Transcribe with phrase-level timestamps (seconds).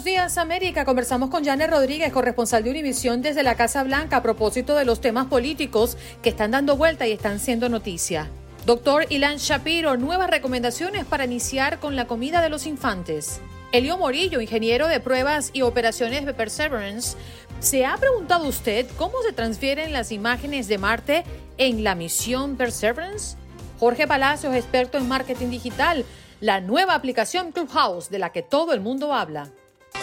[0.00, 4.22] Buenos Días América conversamos con Janet Rodríguez, corresponsal de Univisión desde la Casa Blanca a
[4.22, 8.30] propósito de los temas políticos que están dando vuelta y están siendo noticia.
[8.64, 13.42] Doctor Ilan Shapiro, nuevas recomendaciones para iniciar con la comida de los infantes.
[13.72, 17.18] Elio Morillo, ingeniero de pruebas y operaciones de Perseverance,
[17.58, 21.24] ¿se ha preguntado usted cómo se transfieren las imágenes de Marte
[21.58, 23.36] en la misión Perseverance?
[23.78, 26.06] Jorge Palacios, experto en marketing digital,
[26.40, 29.50] la nueva aplicación Clubhouse de la que todo el mundo habla.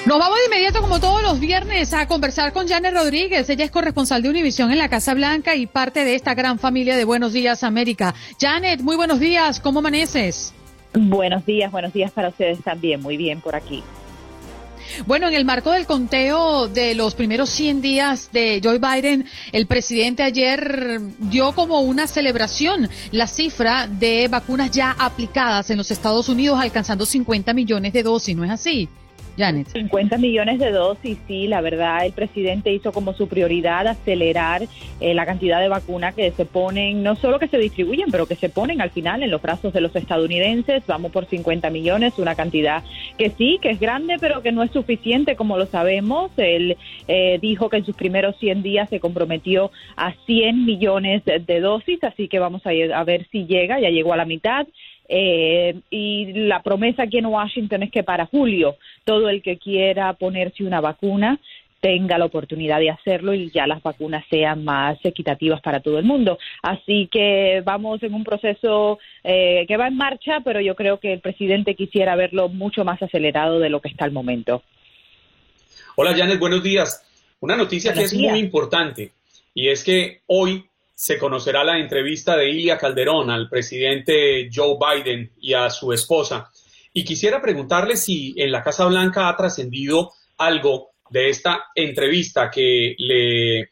[0.06, 3.50] Nos vamos de inmediato, como todos los viernes, a conversar con Janet Rodríguez.
[3.50, 6.96] Ella es corresponsal de Univisión en la Casa Blanca y parte de esta gran familia
[6.96, 8.16] de Buenos Días América.
[8.40, 9.60] Janet, muy buenos días.
[9.60, 10.54] ¿Cómo amaneces?
[10.94, 13.02] Buenos días, buenos días para ustedes también.
[13.02, 13.84] Muy bien por aquí.
[15.06, 19.68] Bueno, en el marco del conteo de los primeros 100 días de Joe Biden, el
[19.68, 26.30] presidente ayer dio como una celebración la cifra de vacunas ya aplicadas en los Estados
[26.30, 28.88] Unidos, alcanzando 50 millones de dosis, ¿no es así?
[29.38, 29.68] Janet.
[29.68, 34.64] 50 millones de dosis, sí, la verdad, el presidente hizo como su prioridad acelerar
[35.00, 38.36] eh, la cantidad de vacunas que se ponen, no solo que se distribuyen, pero que
[38.36, 40.84] se ponen al final en los brazos de los estadounidenses.
[40.88, 42.84] Vamos por 50 millones, una cantidad
[43.18, 46.32] que sí, que es grande, pero que no es suficiente, como lo sabemos.
[46.38, 46.78] Él
[47.08, 52.04] eh, dijo que en sus primeros 100 días se comprometió a 100 millones de dosis,
[52.04, 54.68] así que vamos a, a ver si llega, ya llegó a la mitad.
[55.10, 60.14] Eh, y la promesa aquí en Washington es que para julio todo el que quiera
[60.14, 61.40] ponerse una vacuna
[61.80, 66.06] tenga la oportunidad de hacerlo y ya las vacunas sean más equitativas para todo el
[66.06, 66.38] mundo.
[66.62, 71.14] Así que vamos en un proceso eh, que va en marcha, pero yo creo que
[71.14, 74.64] el presidente quisiera verlo mucho más acelerado de lo que está al momento.
[75.96, 77.04] Hola Janet, buenos días.
[77.40, 79.12] Una noticia que es muy importante
[79.54, 80.66] y es que hoy
[80.98, 86.50] se conocerá la entrevista de Ilia Calderón al presidente Joe Biden y a su esposa.
[86.92, 92.96] Y quisiera preguntarle si en la Casa Blanca ha trascendido algo de esta entrevista que
[92.98, 93.70] le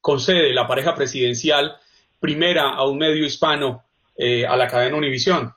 [0.00, 1.76] concede la pareja presidencial
[2.18, 3.84] primera a un medio hispano
[4.16, 5.52] eh, a la cadena Univisión.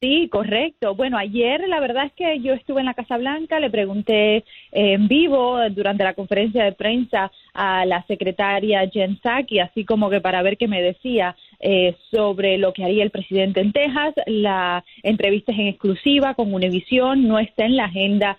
[0.00, 0.94] Sí, correcto.
[0.94, 5.08] Bueno, ayer la verdad es que yo estuve en la Casa Blanca, le pregunté en
[5.08, 10.40] vivo durante la conferencia de prensa a la secretaria Jen Psaki, así como que para
[10.42, 14.14] ver qué me decía eh, sobre lo que haría el presidente en Texas.
[14.26, 18.38] La entrevista es en exclusiva con Univision, no está en la agenda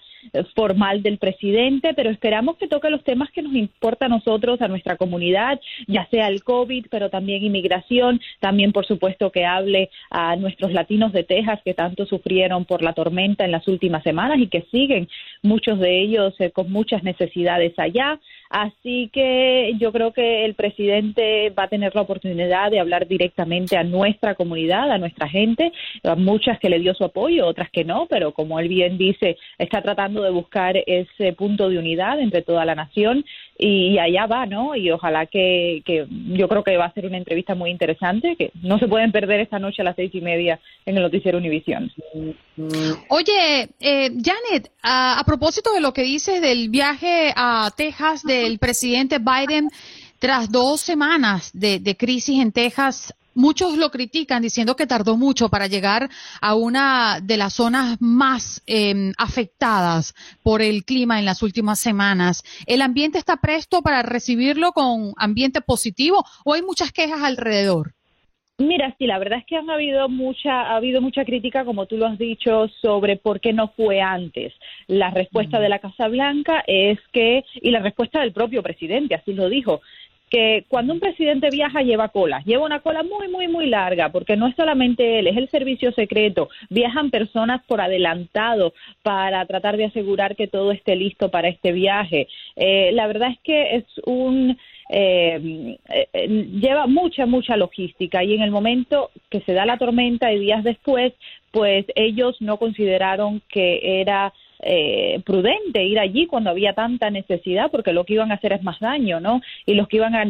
[0.56, 4.68] formal del presidente, pero esperamos que toque los temas que nos importa a nosotros, a
[4.68, 10.35] nuestra comunidad, ya sea el COVID, pero también inmigración, también por supuesto que hable a
[10.35, 14.47] nuestros latinos de Texas que tanto sufrieron por la tormenta en las últimas semanas y
[14.47, 15.07] que siguen
[15.41, 18.19] muchos de ellos eh, con muchas necesidades allá.
[18.50, 23.78] Así que yo creo que el presidente va a tener la oportunidad de hablar directamente
[23.78, 25.72] a nuestra comunidad, a nuestra gente,
[26.04, 29.38] a muchas que le dio su apoyo, otras que no, pero como él bien dice,
[29.60, 33.24] está tratando de buscar ese punto de unidad entre toda la nación
[33.56, 34.76] y allá va, ¿no?
[34.76, 38.52] Y ojalá que, que yo creo que va a ser una entrevista muy interesante, que
[38.64, 41.92] no se pueden perder esta noche a las seis y media en el noticiero Univisión.
[43.09, 49.20] Oye, eh, Janet, a, propósito de lo que dices del viaje a Texas del presidente
[49.20, 49.70] Biden,
[50.20, 55.48] tras dos semanas de, de crisis en Texas, Muchos lo critican diciendo que tardó mucho
[55.48, 56.09] para llegar
[56.42, 62.44] a una de las zonas más em, afectadas por el clima en las últimas semanas.
[62.66, 67.94] ¿El ambiente está presto para recibirlo con ambiente positivo o hay muchas quejas alrededor?
[68.59, 71.96] Mira, sí, la verdad es que han habido mucha, ha habido mucha crítica, como tú
[71.96, 74.53] lo has dicho, sobre por qué no fue antes.
[74.88, 79.31] La respuesta de la Casa Blanca es que, y la respuesta del propio presidente, así
[79.31, 79.80] lo dijo,
[80.30, 84.38] que cuando un presidente viaja lleva cola, lleva una cola muy, muy, muy larga, porque
[84.38, 89.86] no es solamente él, es el servicio secreto, viajan personas por adelantado para tratar de
[89.86, 92.28] asegurar que todo esté listo para este viaje.
[92.56, 94.58] Eh, la verdad es que es un...
[94.92, 95.78] Eh,
[96.14, 100.40] eh, lleva mucha, mucha logística y en el momento que se da la tormenta y
[100.40, 101.14] días después,
[101.52, 107.94] pues ellos no consideraron que era eh, prudente ir allí cuando había tanta necesidad, porque
[107.94, 109.41] lo que iban a hacer es más daño, ¿no?
[109.65, 110.25] Y los que iban a,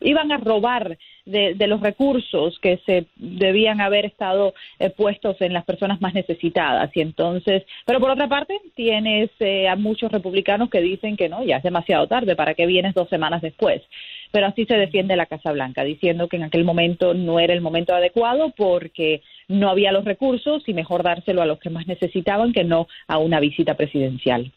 [0.00, 5.64] iban a robar de, los recursos que se debían haber estado eh, puestos en las
[5.64, 6.90] personas más necesitadas.
[6.94, 11.44] Y entonces, pero por otra parte, tienes eh, a muchos republicanos que dicen que no,
[11.44, 13.82] ya es demasiado tarde, ¿para qué vienes dos semanas después?
[14.32, 17.60] Pero así se defiende la Casa Blanca, diciendo que en aquel momento no era el
[17.60, 22.52] momento adecuado porque no había los recursos y mejor dárselo a los que más necesitaban
[22.52, 24.52] que no a una visita presidencial.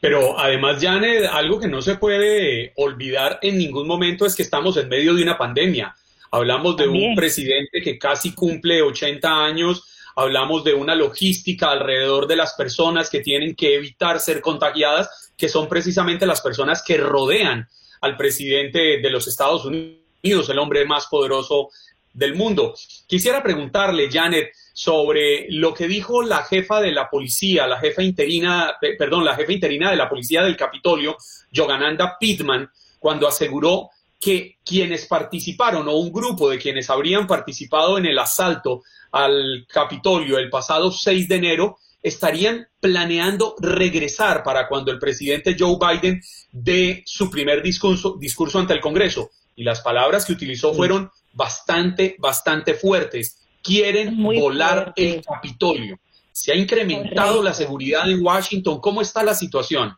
[0.00, 4.76] Pero además, Janet, algo que no se puede olvidar en ningún momento es que estamos
[4.76, 5.94] en medio de una pandemia.
[6.30, 12.36] Hablamos de un presidente que casi cumple 80 años, hablamos de una logística alrededor de
[12.36, 17.68] las personas que tienen que evitar ser contagiadas, que son precisamente las personas que rodean
[18.00, 21.70] al presidente de los Estados Unidos, el hombre más poderoso
[22.12, 22.74] del mundo.
[23.06, 28.74] Quisiera preguntarle, Janet, sobre lo que dijo la jefa de la policía, la jefa interina,
[28.98, 31.16] perdón, la jefa interina de la policía del Capitolio,
[31.50, 33.90] Yogananda Pittman, cuando aseguró
[34.20, 38.82] que quienes participaron o un grupo de quienes habrían participado en el asalto
[39.12, 45.76] al Capitolio el pasado 6 de enero estarían planeando regresar para cuando el presidente Joe
[45.78, 46.20] Biden
[46.52, 49.30] dé su primer discurso, discurso ante el Congreso.
[49.54, 53.46] Y las palabras que utilizó fueron bastante, bastante fuertes.
[53.62, 55.98] Quieren volar el Capitolio.
[56.30, 58.80] Se ha incrementado la seguridad en Washington.
[58.80, 59.96] ¿Cómo está la situación?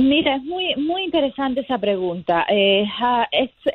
[0.00, 2.46] Mira, es muy, muy interesante esa pregunta.
[2.48, 2.84] Eh,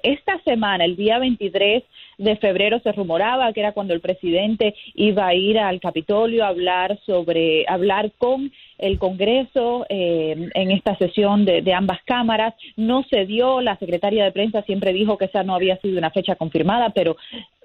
[0.04, 1.84] esta semana, el día 23
[2.18, 6.50] de febrero, se rumoraba que era cuando el presidente iba a ir al Capitolio a
[6.50, 12.54] hablar sobre, hablar con el Congreso eh, en esta sesión de, ambas cámaras.
[12.76, 16.12] No se dio, la secretaria de prensa siempre dijo que esa no había sido una
[16.12, 17.16] fecha confirmada, pero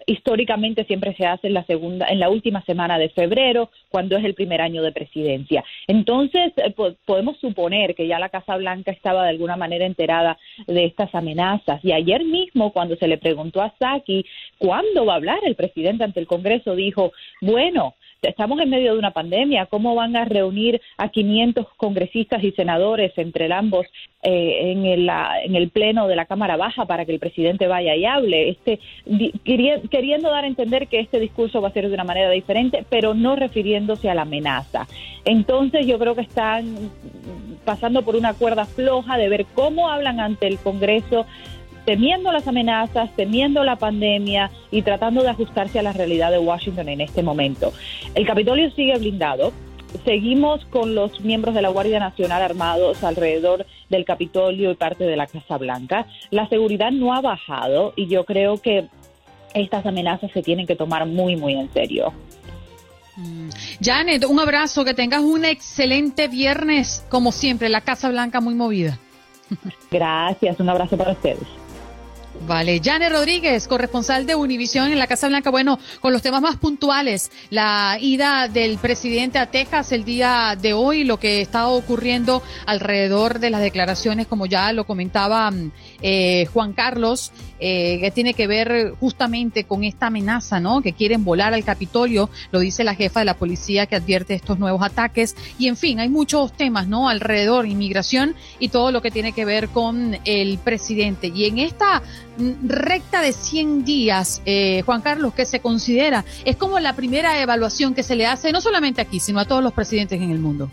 [0.06, 4.24] históricamente siempre se hace en la segunda, en la última semana de febrero, cuando es
[4.24, 5.64] el primer año de presidencia.
[5.86, 6.74] Entonces, eh,
[7.04, 11.84] podemos suponer que ya la Casa Blanca estaba de alguna manera enterada de estas amenazas.
[11.84, 14.24] Y ayer mismo, cuando se le preguntó a Saki
[14.58, 18.98] cuándo va a hablar el presidente ante el Congreso, dijo, bueno, estamos en medio de
[18.98, 23.86] una pandemia, ¿cómo van a reunir a 500 congresistas y senadores entre ambos
[24.22, 25.10] eh, en, el,
[25.44, 28.50] en el pleno de la Cámara Baja para que el presidente vaya y hable?
[28.50, 28.80] Este,
[29.44, 33.14] queriendo dar a entender que este discurso va a ser de una manera diferente, pero
[33.14, 34.86] no refiriéndose a la amenaza.
[35.24, 36.90] Entonces yo creo que están
[37.64, 41.26] pasando por una cuerda floja de ver cómo hablan ante el Congreso
[41.84, 46.88] temiendo las amenazas, temiendo la pandemia y tratando de ajustarse a la realidad de Washington
[46.88, 47.72] en este momento.
[48.14, 49.52] El Capitolio sigue blindado.
[50.04, 55.16] Seguimos con los miembros de la Guardia Nacional armados alrededor del Capitolio y parte de
[55.16, 56.06] la Casa Blanca.
[56.30, 58.86] La seguridad no ha bajado y yo creo que
[59.52, 62.12] estas amenazas se tienen que tomar muy, muy en serio.
[63.16, 63.48] Mm.
[63.82, 68.98] Janet, un abrazo, que tengas un excelente viernes, como siempre, la Casa Blanca muy movida.
[69.90, 71.59] Gracias, un abrazo para ustedes.
[72.46, 75.50] Vale, Jane Rodríguez, corresponsal de Univisión en la Casa Blanca.
[75.50, 80.72] Bueno, con los temas más puntuales, la ida del presidente a Texas el día de
[80.72, 85.70] hoy, lo que está ocurriendo alrededor de las declaraciones, como ya lo comentaba mm,
[86.00, 90.82] eh, Juan Carlos, eh, que tiene que ver justamente con esta amenaza, ¿no?
[90.82, 94.58] Que quieren volar al Capitolio, lo dice la jefa de la policía que advierte estos
[94.58, 95.36] nuevos ataques.
[95.58, 97.08] Y en fin, hay muchos temas, ¿no?
[97.08, 101.28] Alrededor, inmigración y todo lo que tiene que ver con el presidente.
[101.34, 102.02] Y en esta
[102.62, 107.94] recta de 100 días, eh, Juan Carlos, que se considera, es como la primera evaluación
[107.94, 110.70] que se le hace, no solamente aquí, sino a todos los presidentes en el mundo.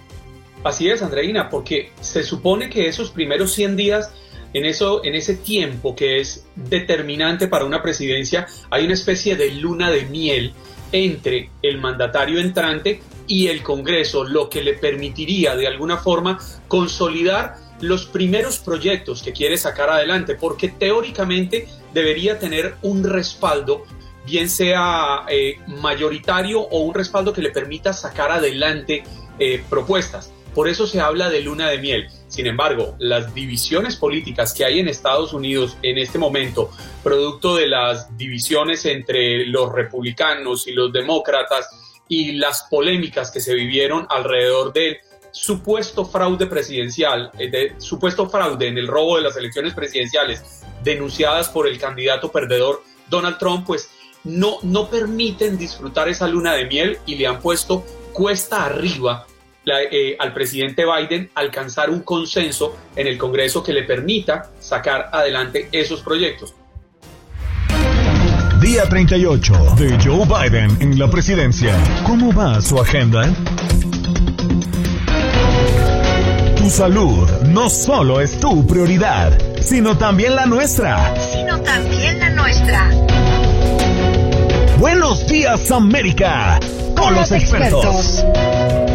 [0.64, 4.12] Así es, Andreina, porque se supone que esos primeros 100 días,
[4.54, 9.52] en, eso, en ese tiempo que es determinante para una presidencia, hay una especie de
[9.52, 10.54] luna de miel
[10.92, 17.56] entre el mandatario entrante y el Congreso, lo que le permitiría de alguna forma consolidar
[17.82, 23.84] los primeros proyectos que quiere sacar adelante, porque teóricamente debería tener un respaldo,
[24.26, 29.04] bien sea eh, mayoritario o un respaldo que le permita sacar adelante
[29.40, 30.32] eh, propuestas.
[30.58, 32.10] Por eso se habla de luna de miel.
[32.28, 36.72] Sin embargo, las divisiones políticas que hay en Estados Unidos en este momento,
[37.04, 43.54] producto de las divisiones entre los republicanos y los demócratas y las polémicas que se
[43.54, 49.38] vivieron alrededor de supuesto fraude presidencial, eh, de supuesto fraude en el robo de las
[49.38, 53.92] elecciones presidenciales denunciadas por el candidato perdedor Donald Trump, pues
[54.24, 59.28] no, no permiten disfrutar esa luna de miel y le han puesto cuesta arriba
[59.68, 65.70] eh, al presidente Biden alcanzar un consenso en el Congreso que le permita sacar adelante
[65.72, 66.54] esos proyectos.
[68.62, 71.76] Día 38 de Joe Biden en la presidencia.
[72.06, 73.32] ¿Cómo va su agenda?
[76.70, 81.14] salud no solo es tu prioridad, sino también la nuestra.
[81.16, 82.92] Sino también la nuestra.
[84.78, 86.60] Buenos días América,
[86.96, 88.18] con, los, expertos.
[88.18, 88.87] Tenemos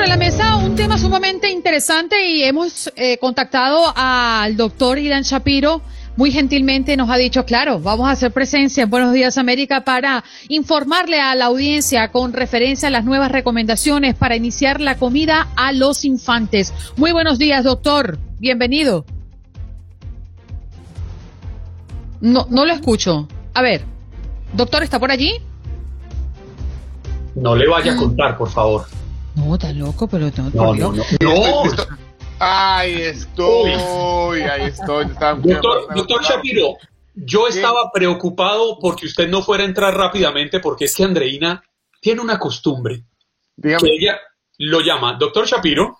[0.00, 5.82] sobre la mesa un tema sumamente interesante y hemos eh, contactado al doctor Irán Shapiro
[6.16, 10.24] muy gentilmente nos ha dicho, claro, vamos a hacer presencia en Buenos Días América para
[10.48, 15.72] informarle a la audiencia con referencia a las nuevas recomendaciones para iniciar la comida a
[15.72, 16.72] los infantes.
[16.96, 18.18] Muy buenos días, doctor.
[18.38, 19.04] Bienvenido.
[22.22, 23.28] No, no lo escucho.
[23.52, 23.82] A ver,
[24.54, 25.34] doctor, ¿está por allí?
[27.34, 28.99] No le vaya a contar, por favor.
[29.34, 31.62] No, está loco, pero no, no, no, no.
[32.38, 33.72] Ahí estoy,
[34.42, 35.06] ahí estoy.
[35.94, 36.76] Doctor, Shapiro,
[37.14, 41.62] yo estaba preocupado porque usted no fuera a entrar rápidamente porque es que Andreina
[42.00, 43.04] tiene una costumbre.
[43.56, 43.82] Dígame.
[43.82, 44.20] Que ella
[44.56, 45.98] lo llama Doctor Shapiro,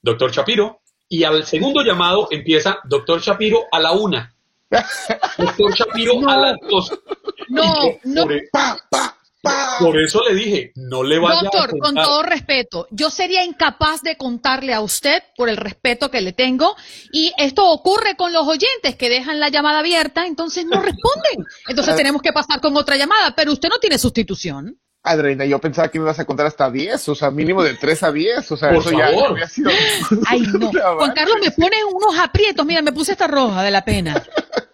[0.00, 4.32] Doctor Shapiro, y al segundo llamado empieza Doctor Shapiro a la una.
[5.36, 6.92] Doctor Shapiro a las dos.
[7.48, 7.64] No,
[8.04, 8.26] no.
[8.52, 9.09] Pa, pa,
[9.78, 14.16] por eso le dije, no le vaya Doctor, con todo respeto, yo sería incapaz de
[14.16, 16.76] contarle a usted por el respeto que le tengo
[17.12, 21.46] y esto ocurre con los oyentes que dejan la llamada abierta, entonces no responden.
[21.68, 24.78] Entonces tenemos que pasar con otra llamada, pero usted no tiene sustitución.
[25.02, 28.02] Adriana, yo pensaba que me ibas a contar hasta 10, o sea, mínimo de 3
[28.02, 29.70] a 10, o sea, eso ya había sido...
[30.26, 33.82] Ay, no, Juan Carlos me pone unos aprietos, mira, me puse esta roja de la
[33.82, 34.22] pena.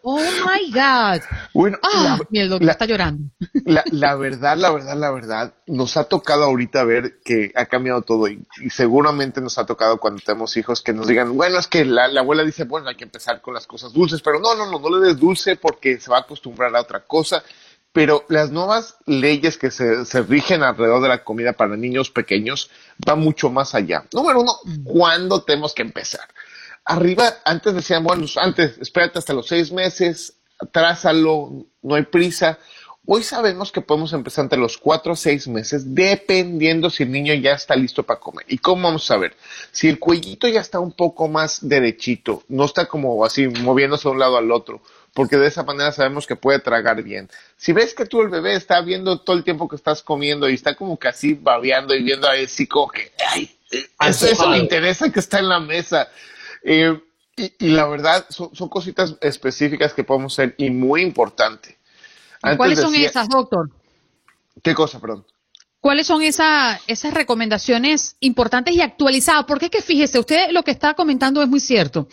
[0.09, 1.21] Oh my God.
[1.53, 3.29] Bueno, ah, el doctor está llorando.
[3.65, 8.03] La, la, verdad, la verdad, la verdad, nos ha tocado ahorita ver que ha cambiado
[8.03, 11.85] todo y, seguramente nos ha tocado cuando tenemos hijos que nos digan, bueno, es que
[11.85, 14.71] la, la, abuela dice, bueno, hay que empezar con las cosas dulces, pero no, no,
[14.71, 17.43] no, no le des dulce porque se va a acostumbrar a otra cosa.
[17.93, 22.71] Pero las nuevas leyes que se, se rigen alrededor de la comida para niños pequeños
[23.05, 24.05] van mucho más allá.
[24.13, 24.85] Número uno, mm.
[24.85, 26.29] ¿cuándo tenemos que empezar?
[26.87, 30.35] Arriba, antes decían, bueno, antes, espérate hasta los seis meses,
[30.73, 32.59] trázalo, no hay prisa.
[33.09, 37.35] Hoy sabemos que podemos empezar entre los cuatro o seis meses, dependiendo si el niño
[37.35, 38.47] ya está listo para comer.
[38.49, 39.37] ¿Y cómo vamos a ver?
[39.71, 44.12] Si el cuellito ya está un poco más derechito, no está como así moviéndose de
[44.12, 44.81] un lado al otro,
[45.12, 47.28] porque de esa manera sabemos que puede tragar bien.
[47.57, 50.55] Si ves que tú el bebé está viendo todo el tiempo que estás comiendo y
[50.55, 53.57] está como que así babeando y viendo así como que, ay,
[54.00, 56.09] eso, eso me interesa que está en la mesa.
[56.69, 57.01] Eh,
[57.37, 61.79] y, la verdad, son, cositas específicas que podemos hacer y muy importante.
[62.57, 63.71] ¿Cuáles son esas, doctor?
[64.63, 65.25] ¿Qué cosa, perdón?
[65.81, 69.45] ¿Cuáles son esas recomendaciones importantes y actualizadas?
[69.45, 72.09] Porque es que fíjese, usted lo que está comentando es muy cierto.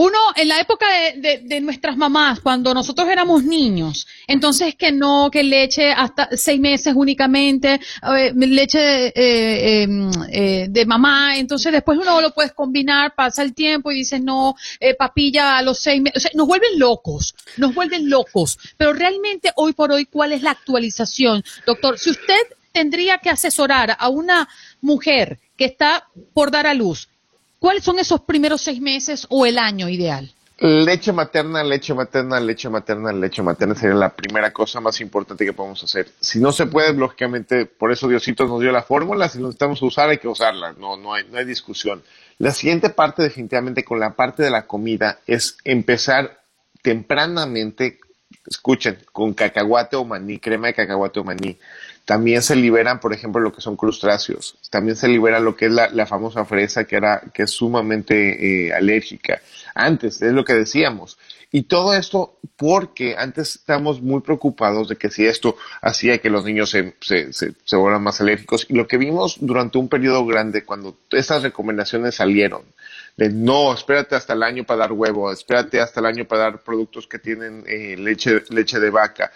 [0.00, 0.86] Uno, en la época
[1.16, 6.94] de, nuestras mamás, cuando nosotros éramos niños, entonces que no, que leche hasta seis meses
[6.94, 7.80] únicamente,
[8.16, 13.54] eh, leche eh, em, eh, de mamá, entonces después uno lo puedes combinar, pasa el
[13.54, 14.54] tiempo y dices, no,
[14.96, 18.56] papilla a los seis meses, o sea, nos vuelven locos, nos vuelven locos.
[18.76, 21.42] Pero realmente hoy por hoy, ¿cuál es la actualización?
[21.66, 22.38] Doctor, si usted
[22.70, 24.48] tendría que asesorar a una
[24.80, 27.08] mujer que está por dar a luz,
[27.58, 30.32] ¿Cuáles son esos primeros seis meses o el año ideal?
[30.60, 35.52] Leche materna, leche materna, leche materna, leche materna sería la primera cosa más importante que
[35.52, 36.08] podemos hacer.
[36.20, 40.08] Si no se puede, lógicamente, por eso Diosito nos dio la fórmula, si necesitamos usar
[40.08, 42.02] hay que usarla, no, no, hay, no hay discusión.
[42.38, 46.40] La siguiente parte, definitivamente, con la parte de la comida, es empezar
[46.82, 48.00] tempranamente,
[48.44, 51.56] escuchen, con cacahuate o maní, crema de cacahuate o maní.
[52.08, 54.56] También se liberan, por ejemplo, lo que son crustáceos.
[54.70, 58.72] También se libera lo que es la, famosa fresa, que, era, que es sumamente eh,
[58.72, 59.42] alérgica.
[59.74, 61.18] Antes, es lo que decíamos.
[61.52, 66.46] Y todo esto porque antes estamos muy preocupados de que si esto hacía que los
[66.46, 68.64] niños se, se, se, vuelvan más alérgicos.
[68.70, 72.62] Y lo que vimos durante un periodo grande, cuando estas recomendaciones salieron,
[73.18, 76.62] de no, espérate hasta el año para dar huevo, espérate hasta el año para dar
[76.62, 79.30] productos que tienen eh, leche, leche de vaca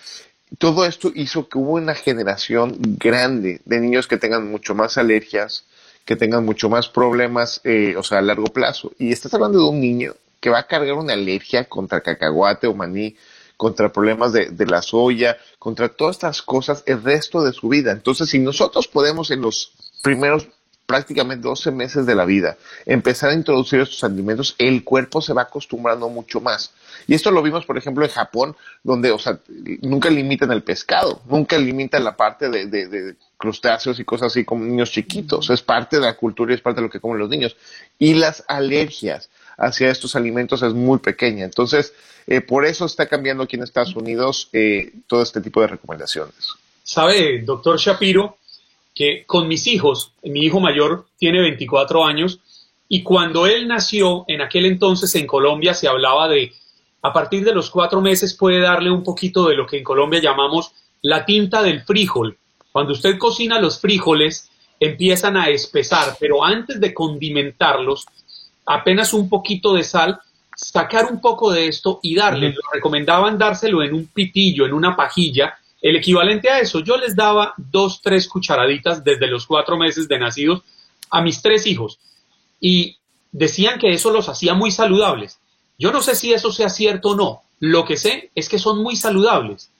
[0.58, 5.64] todo esto hizo que hubo una generación grande de niños que tengan mucho más alergias,
[6.04, 8.92] que tengan mucho más problemas, eh, o sea, a largo plazo.
[8.98, 12.74] Y estás hablando de un niño que va a cargar una alergia contra cacahuate o
[12.74, 13.16] maní,
[13.56, 17.92] contra problemas de, de, la soya, contra todas estas cosas el resto de su vida.
[17.92, 20.48] Entonces, si nosotros podemos en los primeros
[20.86, 25.42] prácticamente 12 meses de la vida empezar a introducir estos alimentos, el cuerpo se va
[25.42, 26.72] acostumbrando mucho más.
[27.06, 29.38] Y esto lo vimos, por ejemplo, en Japón, donde, o sea,
[29.80, 34.64] nunca limitan el pescado, nunca limitan la parte de, de, crustáceos y cosas así como
[34.64, 35.50] niños chiquitos.
[35.50, 37.56] Es parte de la cultura y es parte de lo que comen los niños.
[37.98, 41.44] Y las alergias hacia estos alimentos es muy pequeña.
[41.44, 41.92] Entonces,
[42.26, 46.54] eh, por eso está cambiando aquí en Estados Unidos eh, todo este tipo de recomendaciones.
[46.84, 48.38] Sabe, doctor Shapiro,
[48.94, 52.40] que con mis hijos, mi hijo mayor tiene 24 años,
[52.88, 56.52] y cuando él nació, en aquel entonces en Colombia se hablaba de,
[57.00, 60.20] a partir de los cuatro meses puede darle un poquito de lo que en Colombia
[60.20, 62.36] llamamos la tinta del frijol.
[62.70, 68.06] Cuando usted cocina los frijoles, empiezan a espesar, pero antes de condimentarlos,
[68.66, 70.20] apenas un poquito de sal,
[70.54, 72.50] sacar un poco de esto y darle.
[72.50, 76.80] Lo recomendaban dárselo en un pitillo, en una pajilla, el equivalente a eso.
[76.80, 80.62] Yo les daba dos, tres cucharaditas desde los cuatro meses de nacidos
[81.10, 81.98] a mis tres hijos
[82.60, 82.96] y
[83.32, 85.38] decían que eso los hacía muy saludables.
[85.78, 87.42] Yo no sé si eso sea cierto o no.
[87.58, 89.70] Lo que sé es que son muy saludables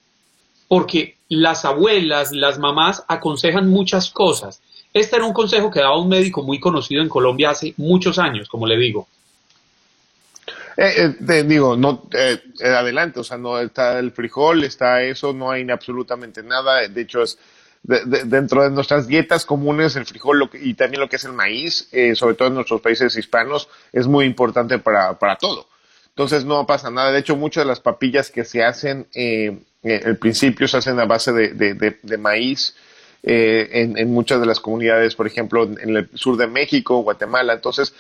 [0.69, 4.63] porque las abuelas, las mamás aconsejan muchas cosas.
[4.93, 8.49] Este era un consejo que daba un médico muy conocido en Colombia hace muchos años,
[8.49, 9.07] como le digo.
[10.77, 15.33] Eh, eh digo, no, eh, eh, adelante, o sea, no está el frijol, está eso,
[15.33, 16.87] no hay absolutamente nada.
[16.89, 17.39] De hecho, es
[17.85, 22.37] dentro de nuestras dietas comunes, el frijol y también lo que es el maíz, sobre
[22.37, 25.67] todo en nuestros países hispanos, es muy importante para, para todo.
[26.11, 27.11] Entonces no pasa nada.
[27.11, 31.07] De hecho, muchas de las papillas que se hacen, eh, al principio se hacen a
[31.07, 32.77] base de, de, de, maíz.
[33.25, 37.55] en, en, muchas de las comunidades, por ejemplo, en el sur de México, Guatemala.
[37.55, 37.95] Entonces,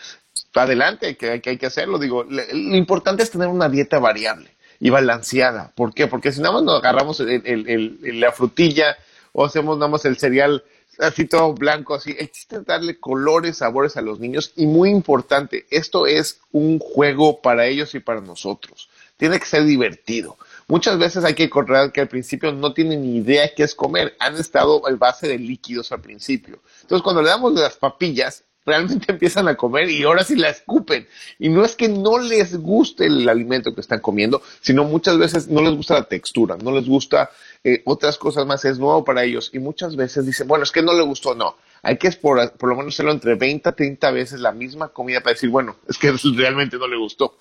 [0.54, 1.98] adelante, que, que hay que hacerlo.
[1.98, 5.72] Digo, lo importante es tener una dieta variable y balanceada.
[5.74, 6.06] ¿Por qué?
[6.06, 8.96] Porque si nada más nos agarramos la frutilla
[9.32, 10.64] o hacemos nada más el cereal
[10.98, 16.06] así todo blanco, así, existe darle colores, sabores a los niños y muy importante, esto
[16.06, 18.88] es un juego para ellos y para nosotros.
[19.16, 20.36] Tiene que ser divertido.
[20.66, 24.16] Muchas veces hay que recordar que al principio no tienen ni idea qué es comer.
[24.18, 26.60] Han estado al base de líquidos al principio.
[26.80, 31.06] Entonces, cuando le damos las papillas, realmente empiezan a comer y ahora sí la escupen.
[31.38, 35.48] Y no es que no les guste el alimento que están comiendo, sino muchas veces
[35.48, 37.30] no les gusta la textura, no les gusta
[37.64, 39.50] eh, otras cosas más, es nuevo para ellos.
[39.52, 41.56] Y muchas veces dicen, bueno, es que no le gustó, no.
[41.82, 45.20] Hay que por, por lo menos hacerlo entre 20 a 30 veces la misma comida
[45.20, 47.36] para decir, bueno, es que realmente no le gustó.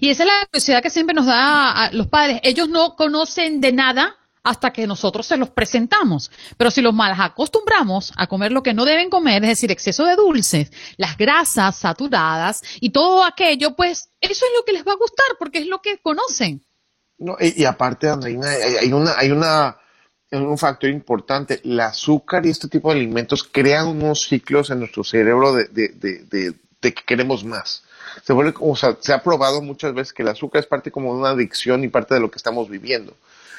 [0.00, 2.40] Y esa es la curiosidad que siempre nos da a los padres.
[2.42, 4.16] Ellos no conocen de nada
[4.46, 6.30] hasta que nosotros se los presentamos.
[6.56, 10.04] Pero si los malas acostumbramos a comer lo que no deben comer, es decir, exceso
[10.04, 14.92] de dulces, las grasas saturadas y todo aquello, pues eso es lo que les va
[14.92, 16.64] a gustar porque es lo que conocen.
[17.18, 18.46] No, y, aparte, Andreina,
[18.80, 19.78] hay una, hay una,
[20.30, 21.60] un factor importante.
[21.64, 25.88] El azúcar y este tipo de alimentos crean unos ciclos en nuestro cerebro de, de,
[25.88, 27.82] de, de que queremos más.
[28.22, 31.14] Se vuelve, o sea, se ha probado muchas veces que el azúcar es parte como
[31.14, 33.16] de una adicción y parte de lo que estamos viviendo.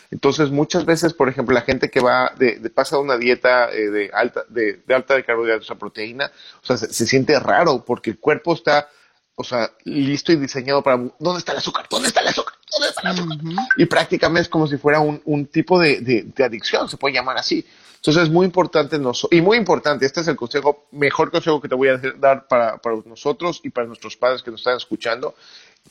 [0.10, 3.90] Entonces, muchas veces, por ejemplo, la gente que va de, de pasa una dieta eh,
[3.90, 6.32] de alta de, de, alta de carbohidratos a proteína,
[6.64, 8.90] o sea, se, siente raro porque el cuerpo está,
[9.36, 11.88] o sea, listo y diseñado para ¿dónde está el azúcar?
[11.90, 12.56] ¿Dónde está el azúcar?
[12.72, 13.38] ¿Dónde está el azúcar?
[13.76, 17.38] Y prácticamente es como si fuera un, un tipo de, de, adicción, se puede llamar
[17.38, 17.66] así.
[17.98, 18.98] Entonces es muy importante,
[19.32, 22.78] y muy importante, este es el consejo, mejor consejo que te voy a dar para,
[22.78, 25.36] para nosotros y para nuestros padres que nos están escuchando.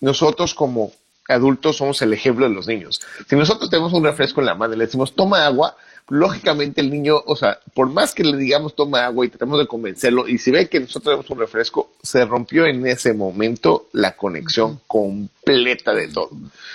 [0.00, 0.92] Nosotros como
[1.28, 3.00] adultos somos el ejemplo de los niños.
[3.28, 5.76] Si nosotros tenemos un refresco en la mano y le decimos toma agua,
[6.08, 9.66] lógicamente el niño, o sea, por más que le digamos toma agua y tratamos de
[9.66, 14.16] convencerlo, y si ve que nosotros tenemos un refresco, se rompió en ese momento la
[14.16, 16.30] conexión completa de todo.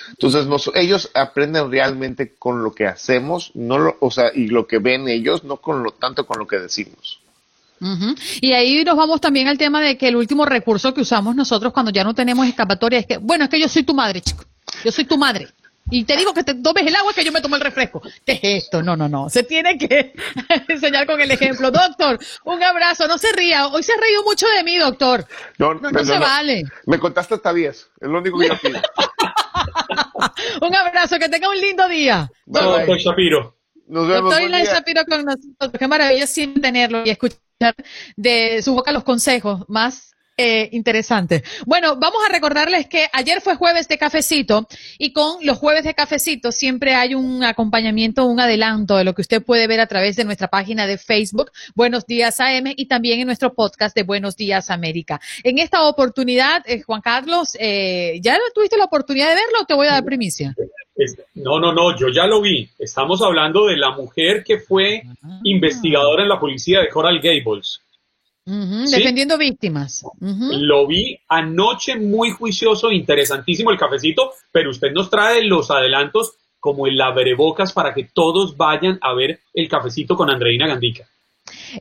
[0.09, 4.79] Entonces, ellos aprenden realmente con lo que hacemos, no lo, o sea, y lo que
[4.79, 7.20] ven ellos, no con lo tanto con lo que decimos.
[8.41, 11.73] Y ahí nos vamos también al tema de que el último recurso que usamos nosotros
[11.73, 14.45] cuando ya no tenemos escapatoria es que, bueno, es que yo soy tu madre, chico.
[14.83, 15.47] Yo soy tu madre.
[15.89, 18.01] Y te digo que te tomes el agua que yo me tomo el refresco.
[18.25, 18.83] ¿Qué es esto?
[18.83, 19.29] No, no, no.
[19.29, 20.13] Se tiene que
[20.67, 21.71] enseñar con el ejemplo.
[21.71, 23.07] Doctor, un abrazo.
[23.07, 23.67] No se ría.
[23.67, 25.25] Hoy se ha reído mucho de mí, doctor.
[25.57, 26.63] No, no, se vale.
[26.85, 27.75] Me contaste hasta 10.
[27.75, 28.79] Es lo único que yo pido.
[30.61, 31.19] un abrazo.
[31.19, 32.29] Que tenga un lindo día.
[32.45, 33.57] Doctor Shapiro.
[33.87, 34.29] Nos vemos.
[34.29, 35.71] Doctor Ilan Shapiro con nosotros.
[35.77, 37.39] Qué maravilla sin tenerlo y escuchar
[38.15, 41.43] de su boca los consejos más eh, interesante.
[41.67, 45.93] Bueno, vamos a recordarles que ayer fue jueves de cafecito y con los jueves de
[45.93, 50.15] cafecito siempre hay un acompañamiento, un adelanto de lo que usted puede ver a través
[50.15, 54.35] de nuestra página de Facebook, Buenos Días AM, y también en nuestro podcast de Buenos
[54.35, 55.21] Días América.
[55.43, 59.75] En esta oportunidad, eh, Juan Carlos, eh, ¿ya tuviste la oportunidad de verlo o te
[59.75, 60.55] voy a dar primicia?
[61.35, 62.69] No, no, no, yo ya lo vi.
[62.77, 65.39] Estamos hablando de la mujer que fue ah.
[65.43, 67.81] investigadora en la policía de Coral Gables.
[68.43, 70.03] Defendiendo víctimas.
[70.19, 76.87] Lo vi anoche muy juicioso, interesantísimo el cafecito, pero usted nos trae los adelantos como
[76.87, 81.07] el abrebocas para que todos vayan a ver el cafecito con Andreina Gandica.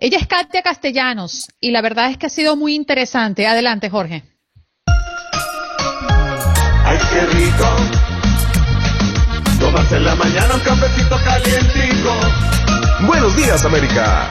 [0.01, 3.46] Ella es Katia Castellanos y la verdad es que ha sido muy interesante.
[3.46, 4.23] Adelante, Jorge.
[6.85, 8.10] Ay, qué rico.
[9.61, 12.11] Tomarse en la mañana un cafecito calientico.
[13.07, 14.31] Buenos Buenos Días, América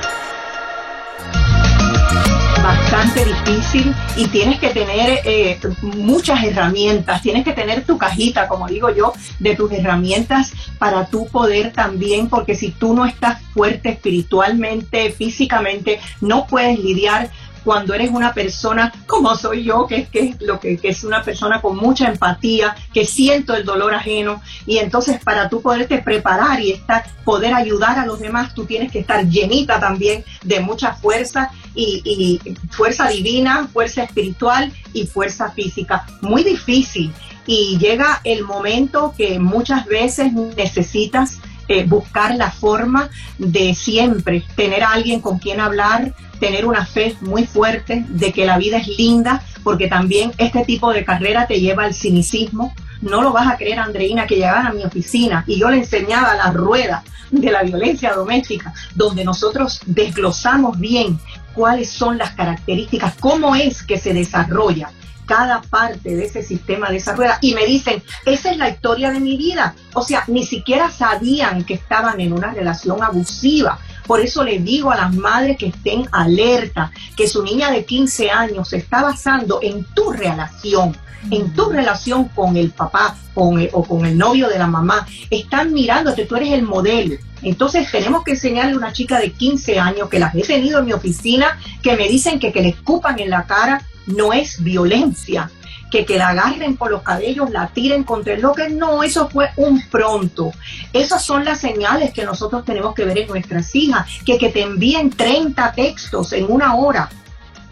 [2.70, 8.68] bastante difícil y tienes que tener eh, muchas herramientas, tienes que tener tu cajita, como
[8.68, 13.90] digo yo, de tus herramientas para tu poder también, porque si tú no estás fuerte
[13.90, 17.32] espiritualmente, físicamente, no puedes lidiar
[17.64, 21.62] cuando eres una persona como soy yo, que es, que lo que, es una persona
[21.62, 26.72] con mucha empatía, que siento el dolor ajeno, y entonces para tú poderte preparar y
[26.72, 31.52] estar, poder ayudar a los demás, tú tienes que estar llenita también de mucha fuerza
[31.76, 36.06] y, y fuerza divina, fuerza espiritual y fuerza física.
[36.22, 37.14] Muy difícil.
[37.46, 44.84] Y llega el momento que muchas veces necesitas eh, buscar la forma de siempre tener
[44.84, 48.88] a alguien con quien hablar, tener una fe muy fuerte de que la vida es
[48.88, 52.74] linda, porque también este tipo de carrera te lleva al cinicismo.
[53.02, 56.34] No lo vas a creer, Andreina, que llegaban a mi oficina y yo le enseñaba
[56.34, 61.20] la rueda de la violencia doméstica, donde nosotros desglosamos bien
[61.54, 64.90] cuáles son las características, cómo es que se desarrolla
[65.30, 69.12] cada parte de ese sistema de esa rueda y me dicen, esa es la historia
[69.12, 69.76] de mi vida.
[69.94, 73.78] O sea, ni siquiera sabían que estaban en una relación abusiva.
[74.08, 78.32] Por eso le digo a las madres que estén alerta, que su niña de 15
[78.32, 80.98] años se está basando en tu relación,
[81.30, 85.06] en tu relación con el papá con o con el novio de la mamá.
[85.30, 87.18] Están mirándote, tú eres el modelo.
[87.44, 90.86] Entonces tenemos que enseñarle a una chica de 15 años que las he tenido en
[90.86, 95.52] mi oficina, que me dicen que, que le escupan en la cara no es violencia.
[95.92, 99.50] Que, que la agarren por los cabellos, la tiren contra el locker, no, eso fue
[99.56, 100.52] un pronto.
[100.94, 104.62] Esas son las señales que nosotros tenemos que ver en nuestras hijas, que, que te
[104.62, 107.10] envíen 30 textos en una hora.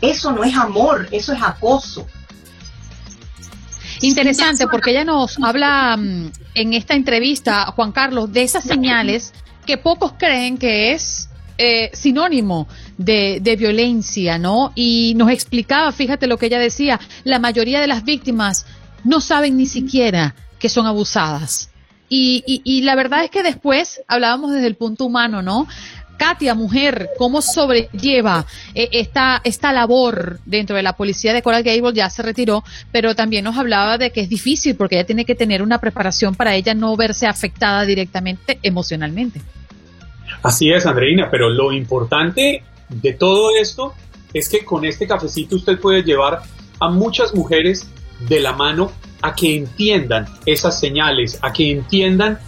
[0.02, 2.08] Eso no es amor, eso es acoso.
[4.02, 9.34] Interesante, porque ella nos habla mm, en esta entrevista, Juan Carlos, de esas señales
[9.65, 14.71] que pocos creen que es eh, sinónimo de, violencia, ¿no?
[14.75, 18.65] Y nos explicaba, fíjate lo que ella decía, la mayoría de las víctimas
[19.03, 21.69] no saben ni siquiera que son abusadas.
[22.10, 25.67] Y, y, y la verdad es que después hablábamos desde el punto humano, ¿no?
[26.17, 31.93] Katia, mujer, ¿cómo sobrelleva eh, esta, esta labor dentro de la policía de Coral Gable?
[31.93, 35.36] Ya se retiró, pero también nos hablaba de que es difícil porque ella tiene que
[35.36, 39.41] tener una preparación para ella no verse afectada directamente emocionalmente.
[40.41, 43.93] Así es, Andreina, pero lo importante de todo esto
[44.34, 46.41] es que con este cafecito usted puede llevar
[46.80, 47.89] a muchas mujeres
[48.28, 52.39] de la mano a que entiendan esas señales, a que entiendan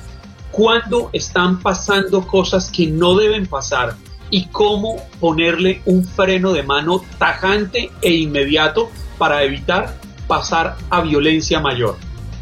[0.51, 3.95] cuándo están pasando cosas que no deben pasar
[4.31, 9.95] y cómo ponerle un freno de mano tajante e inmediato para evitar
[10.27, 11.97] pasar a violencia mayor.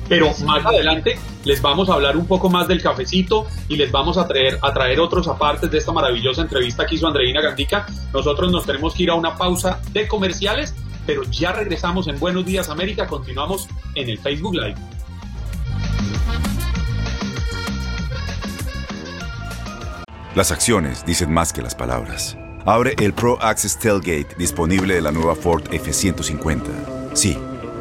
[0.09, 4.17] Pero más adelante les vamos a hablar un poco más del cafecito y les vamos
[4.17, 7.85] a traer, a traer otros apartes de esta maravillosa entrevista que hizo Andreina Gandica.
[8.13, 10.73] Nosotros nos tenemos que ir a una pausa de comerciales,
[11.05, 13.07] pero ya regresamos en Buenos Días América.
[13.07, 14.75] Continuamos en el Facebook Live.
[20.35, 22.37] Las acciones dicen más que las palabras.
[22.65, 27.15] Abre el Pro Access Tailgate disponible de la nueva Ford F150.
[27.15, 27.37] Sí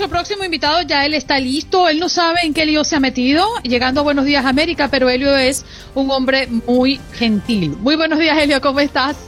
[0.00, 3.00] Nuestro próximo invitado, ya él está listo, él no sabe en qué lío se ha
[3.00, 7.76] metido, llegando a Buenos Días América, pero Helio es un hombre muy gentil.
[7.80, 9.18] Muy buenos días, Helio, ¿cómo estás?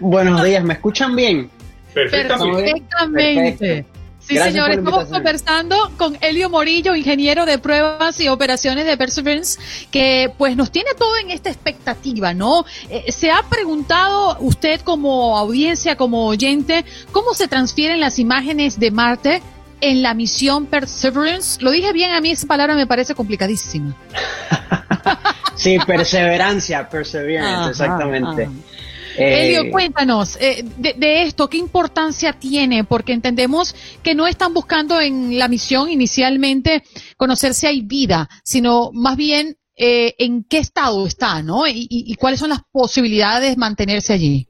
[0.00, 1.50] buenos días, ¿me escuchan bien?
[1.94, 3.86] Perfectamente.
[4.30, 9.58] Sí, señores, estamos conversando con Elio Morillo, ingeniero de pruebas y operaciones de Perseverance,
[9.90, 12.64] que pues nos tiene todo en esta expectativa, ¿no?
[12.90, 18.92] Eh, se ha preguntado usted como audiencia, como oyente, cómo se transfieren las imágenes de
[18.92, 19.42] Marte
[19.80, 21.60] en la misión Perseverance.
[21.60, 23.96] Lo dije bien, a mí esa palabra me parece complicadísima.
[25.56, 28.48] sí, perseverancia, perseverance, exactamente.
[29.16, 32.84] Eh, cuéntanos eh, de, esto, ¿qué importancia tiene?
[32.84, 36.82] Porque entendemos que no están buscando en la misión inicialmente
[37.16, 41.62] conocer si hay vida, sino más bien eh, en qué estado está, ¿no?
[41.66, 44.46] Y, cuáles son las posibilidades de mantenerse allí.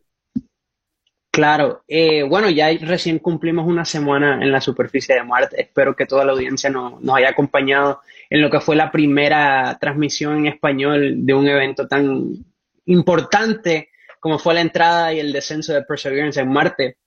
[1.33, 1.85] Claro,
[2.29, 5.63] bueno, ya recién cumplimos una semana en la superficie de Marte.
[5.63, 10.39] Espero que toda la audiencia nos haya acompañado en lo que fue la primera transmisión
[10.39, 12.45] en español de un evento tan
[12.87, 13.90] importante
[14.21, 16.99] como fue la entrada y el descenso de Perseverance en Marte.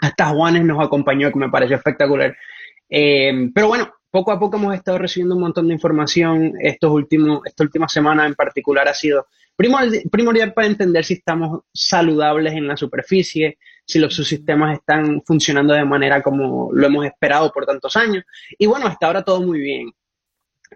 [0.00, 2.36] Hasta Juanes nos acompañó, que me pareció espectacular.
[2.90, 6.54] Eh, pero bueno, poco a poco hemos estado recibiendo un montón de información.
[6.60, 12.54] Estos últimos, esta última semana en particular ha sido primordial para entender si estamos saludables
[12.54, 17.66] en la superficie, si los subsistemas están funcionando de manera como lo hemos esperado por
[17.66, 18.24] tantos años.
[18.56, 19.90] Y bueno, hasta ahora todo muy bien.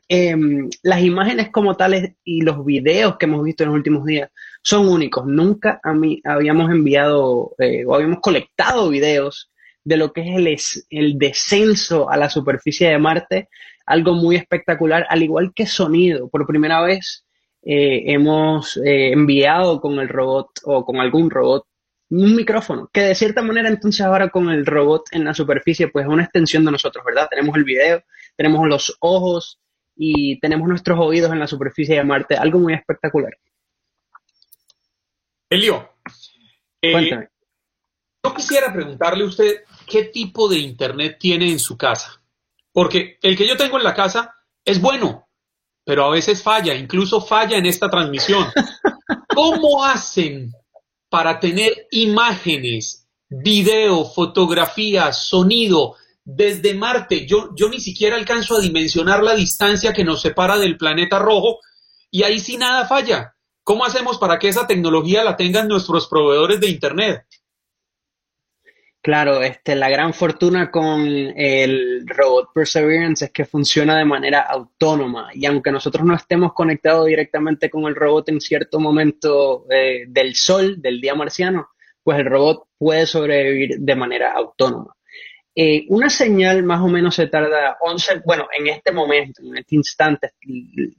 [0.09, 4.31] Em, las imágenes como tales y los videos que hemos visto en los últimos días
[4.62, 5.27] son únicos.
[5.27, 9.51] Nunca a mí habíamos enviado eh, o habíamos colectado videos
[9.85, 10.59] de lo que es el,
[10.90, 13.48] el descenso a la superficie de Marte,
[13.85, 16.29] algo muy espectacular, al igual que sonido.
[16.29, 17.25] Por primera vez
[17.62, 21.66] eh, hemos eh, enviado con el robot o con algún robot
[22.11, 26.05] un micrófono, que de cierta manera entonces ahora con el robot en la superficie pues
[26.05, 27.27] es una extensión de nosotros, ¿verdad?
[27.31, 28.03] Tenemos el video,
[28.37, 29.59] tenemos los ojos
[29.96, 33.33] y tenemos nuestros oídos en la superficie de Marte, algo muy espectacular.
[35.52, 35.86] Elio,
[36.80, 37.28] eh,
[38.24, 42.22] yo quisiera preguntarle a usted qué tipo de internet tiene en su casa,
[42.72, 44.34] porque el que yo tengo en la casa
[44.64, 45.28] es bueno,
[45.84, 48.46] pero a veces falla, incluso falla en esta transmisión.
[49.28, 50.52] ¿Cómo hacen
[51.10, 57.26] para tener imágenes, video, fotografías, sonido desde Marte?
[57.26, 61.58] Yo, yo ni siquiera alcanzo a dimensionar la distancia que nos separa del planeta rojo
[62.10, 63.34] y ahí sí nada falla.
[63.64, 67.25] ¿Cómo hacemos para que esa tecnología la tengan nuestros proveedores de Internet?
[69.01, 75.31] Claro, este, la gran fortuna con el robot Perseverance es que funciona de manera autónoma
[75.35, 80.37] y aunque nosotros no estemos conectados directamente con el robot en cierto momento eh, del
[80.37, 81.70] sol, del día marciano,
[82.03, 84.94] pues el robot puede sobrevivir de manera autónoma.
[85.55, 89.75] Eh, una señal más o menos se tarda 11, bueno, en este momento, en este
[89.75, 90.31] instante,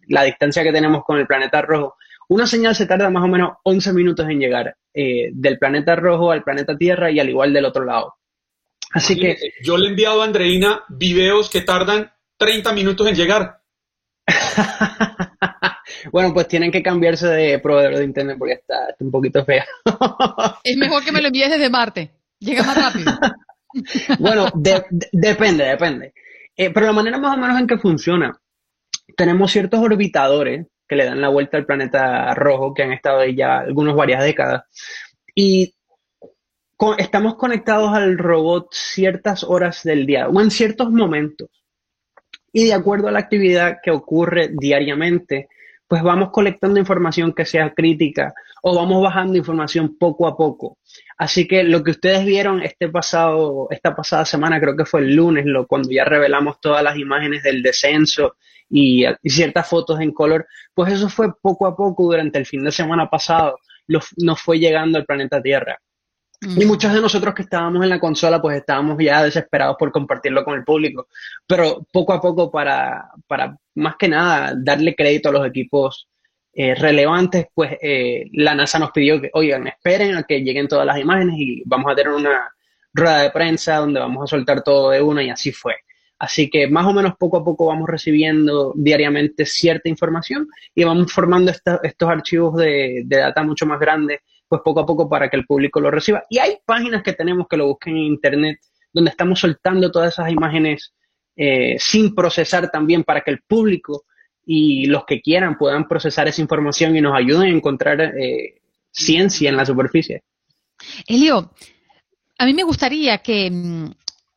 [0.10, 1.96] la distancia que tenemos con el planeta rojo
[2.30, 6.32] una señal se tarda más o menos 11 minutos en llegar eh, del planeta rojo
[6.32, 8.16] al planeta Tierra y al igual del otro lado.
[8.92, 9.38] Así que...
[9.64, 13.60] Yo le he enviado a Andreina videos que tardan 30 minutos en llegar.
[16.12, 19.66] bueno, pues tienen que cambiarse de proveedor de internet porque está, un poquito fea.
[20.64, 22.12] es mejor que me lo envíes desde Marte.
[22.40, 23.12] Llega más rápido.
[24.20, 26.14] bueno, depende, depende.
[26.56, 28.40] Eh, pero la manera más o menos en que funciona,
[29.18, 33.36] tenemos ciertos orbitadores que le dan la vuelta al planeta rojo, que han estado ahí
[33.36, 34.64] ya algunas varias décadas.
[35.34, 35.74] Y
[36.98, 41.50] estamos conectados al robot ciertas horas del día o en ciertos momentos.
[42.52, 45.48] Y de acuerdo a la actividad que ocurre diariamente,
[45.94, 50.80] pues vamos colectando información que sea crítica o vamos bajando información poco a poco.
[51.20, 55.16] Así que lo que ustedes vieron este pasado, esta pasada semana, creo que fue el
[55.16, 60.48] lunes, lo, cuando ya revelamos todas las imágenes del descenso y, ciertas fotos en color,
[60.74, 64.98] pues eso fue poco a poco durante el fin de semana pasado, nos fue llegando
[64.98, 65.80] al planeta Tierra.
[66.46, 70.44] Y muchos de nosotros que estábamos en la consola, pues estábamos ya desesperados por compartirlo
[70.44, 71.08] con el público.
[71.48, 76.08] Pero poco a poco, para, para más que nada darle crédito a los equipos
[76.54, 80.86] eh, relevantes, pues eh, la NASA nos pidió que, oigan, esperen a que lleguen todas
[80.86, 82.50] las imágenes y vamos a tener una
[82.94, 85.76] rueda de prensa donde vamos a soltar todo de una y así fue.
[86.20, 91.12] Así que más o menos poco a poco vamos recibiendo diariamente cierta información y vamos
[91.12, 94.20] formando estos archivos de, data mucho más grandes,
[94.54, 96.26] pues poco a poco para que el público lo reciba.
[96.30, 98.60] Y hay páginas que tenemos que lo busquen en Internet
[98.94, 100.94] donde estamos soltando todas esas imágenes
[101.36, 104.04] eh, sin procesar también para que el público
[104.46, 108.62] y los que quieran puedan procesar esa información y nos ayuden a encontrar eh,
[108.92, 110.22] ciencia en la superficie.
[111.08, 111.52] Elio,
[112.38, 113.86] a mí me gustaría que mm,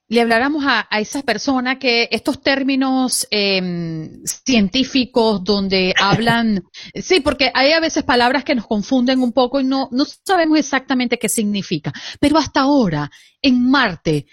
[0.09, 6.65] le habláramos a, esa persona que estos términos em, científicos donde hablan,
[6.95, 10.59] sí, porque hay a veces palabras que nos confunden un poco y no, no sabemos
[10.59, 11.93] exactamente qué significa.
[12.21, 13.11] Pero hasta ahora,
[13.43, 14.27] en Marte,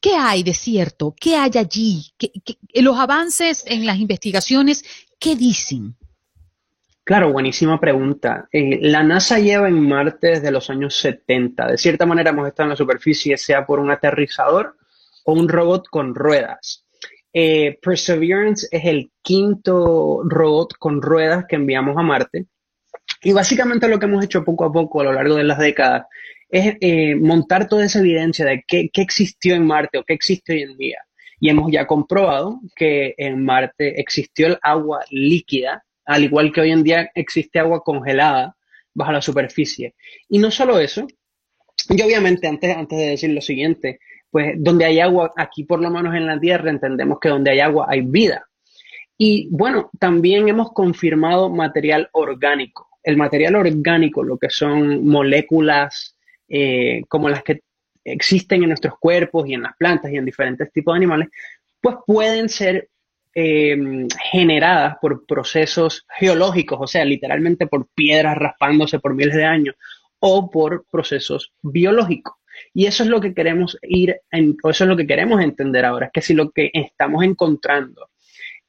[0.00, 1.14] ¿qué hay de cierto?
[1.18, 2.12] ¿Qué hay allí?
[2.18, 2.30] ¿Qué,
[2.82, 4.84] los avances en las investigaciones,
[5.18, 5.96] ¿qué dicen?
[7.04, 8.48] Claro, buenísima pregunta.
[8.52, 11.68] Eh, la NASA lleva en Marte desde los años 70.
[11.68, 14.76] De cierta manera hemos estado en la superficie, sea por un aterrizador
[15.26, 16.86] o un robot con ruedas.
[17.32, 22.46] Eh, Perseverance es el quinto robot con ruedas que enviamos a Marte.
[23.22, 26.06] Y básicamente lo que hemos hecho poco a poco a lo largo de las décadas
[26.48, 30.62] es eh, montar toda esa evidencia de qué, existió en Marte o qué existe hoy
[30.62, 30.98] en día.
[31.40, 36.70] Y hemos ya comprobado que en Marte existió el agua líquida, al igual que hoy
[36.70, 38.56] en día existe agua congelada
[38.94, 39.94] bajo la superficie.
[40.28, 41.06] Y no solo eso,
[41.90, 43.98] y obviamente antes, antes de decir lo siguiente,
[44.36, 47.60] pues donde hay agua, aquí por lo menos en la Tierra, entendemos que donde hay
[47.60, 48.46] agua hay vida.
[49.16, 52.86] Y bueno, también hemos confirmado material orgánico.
[53.02, 56.18] el material orgánico, lo que son moléculas
[56.50, 57.62] eh, como las que
[58.04, 61.28] existen en nuestros cuerpos y en las plantas y en diferentes tipos de animales,
[61.80, 62.90] pues pueden ser
[63.32, 69.76] em, generadas por procesos geológicos, o sea, literalmente por piedras raspándose por miles de años,
[70.18, 72.34] o por procesos biológicos.
[72.78, 74.20] Y eso es lo que queremos ir,
[74.62, 78.10] o eso es lo que queremos entender ahora, es que si lo que estamos encontrando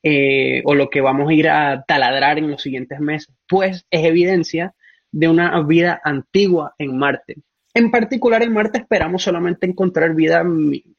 [0.01, 4.05] eh, o lo que vamos a ir a taladrar en los siguientes meses, pues es
[4.05, 4.73] evidencia
[5.11, 7.35] de una vida antigua en Marte.
[7.73, 10.41] En particular en Marte esperamos solamente encontrar vida,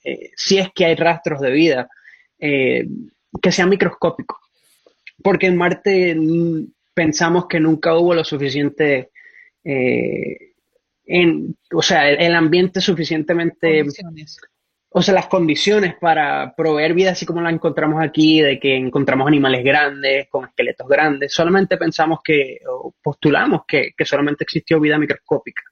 [0.04, 1.88] eh, si es que hay rastros de vida,
[2.38, 2.86] eh,
[3.40, 4.38] que sea microscópico.
[5.22, 9.12] Porque en Marte mm, pensamos que nunca hubo lo suficiente
[11.08, 13.82] en, o sea, el, ambiente suficientemente,
[14.90, 19.26] o sea, las condiciones para proveer vida así como la encontramos aquí, de que encontramos
[19.26, 24.98] animales grandes, con esqueletos grandes, solamente pensamos que, o postulamos que, que solamente existió vida
[24.98, 25.62] microscópica.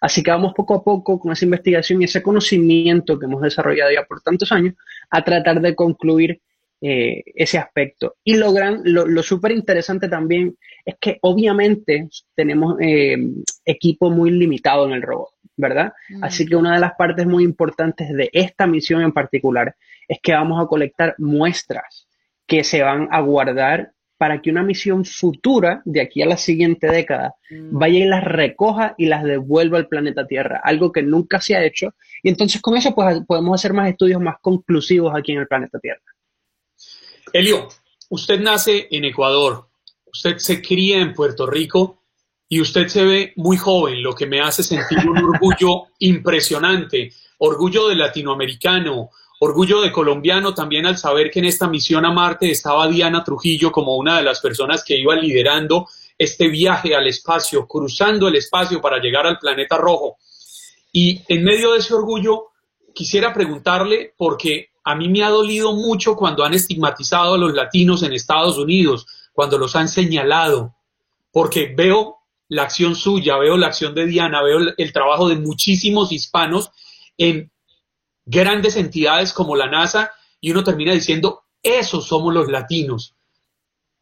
[0.00, 3.90] Así que vamos poco a poco con esa investigación y ese conocimiento que hemos desarrollado
[3.92, 4.74] ya por tantos años
[5.10, 6.40] a tratar de concluir
[6.80, 8.16] eh, ese aspecto.
[8.22, 13.16] Y lo, gran, lo, súper interesante también es que obviamente tenemos eh,
[13.64, 15.94] equipo muy limitado en el robot, ¿verdad?
[16.10, 16.24] Mm.
[16.24, 19.74] Así que una de las partes muy importantes de esta misión en particular
[20.06, 22.06] es que vamos a colectar muestras
[22.46, 26.88] que se van a guardar para que una misión futura de aquí a la siguiente
[26.88, 27.78] década mm.
[27.78, 31.64] vaya y las recoja y las devuelva al planeta Tierra, algo que nunca se ha
[31.64, 31.94] hecho.
[32.22, 35.78] Y entonces con eso pues, podemos hacer más estudios más conclusivos aquí en el planeta
[35.78, 36.02] Tierra.
[37.32, 37.68] Elio,
[38.10, 39.68] usted nace en Ecuador,
[40.12, 42.02] usted se cría en Puerto Rico
[42.48, 47.88] y usted se ve muy joven, lo que me hace sentir un orgullo impresionante, orgullo
[47.88, 49.10] de latinoamericano,
[49.40, 53.72] orgullo de colombiano también al saber que en esta misión a Marte estaba Diana Trujillo
[53.72, 58.80] como una de las personas que iba liderando este viaje al espacio, cruzando el espacio
[58.80, 60.16] para llegar al planeta rojo.
[60.92, 62.52] Y en medio de ese orgullo,
[62.94, 68.04] quisiera preguntarle, porque a mí me ha dolido mucho cuando han estigmatizado a los latinos
[68.04, 70.76] en Estados Unidos, cuando los han señalado,
[71.32, 76.12] porque veo la acción suya, veo la acción de Diana, veo el, trabajo de muchísimos
[76.12, 76.70] hispanos
[77.18, 77.50] en
[78.24, 83.16] grandes entidades como la NASA y uno termina diciendo, esos somos los latinos.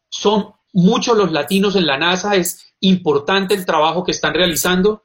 [0.07, 5.04] Son muchos los latinos en la NASA, es importante el trabajo que están realizando.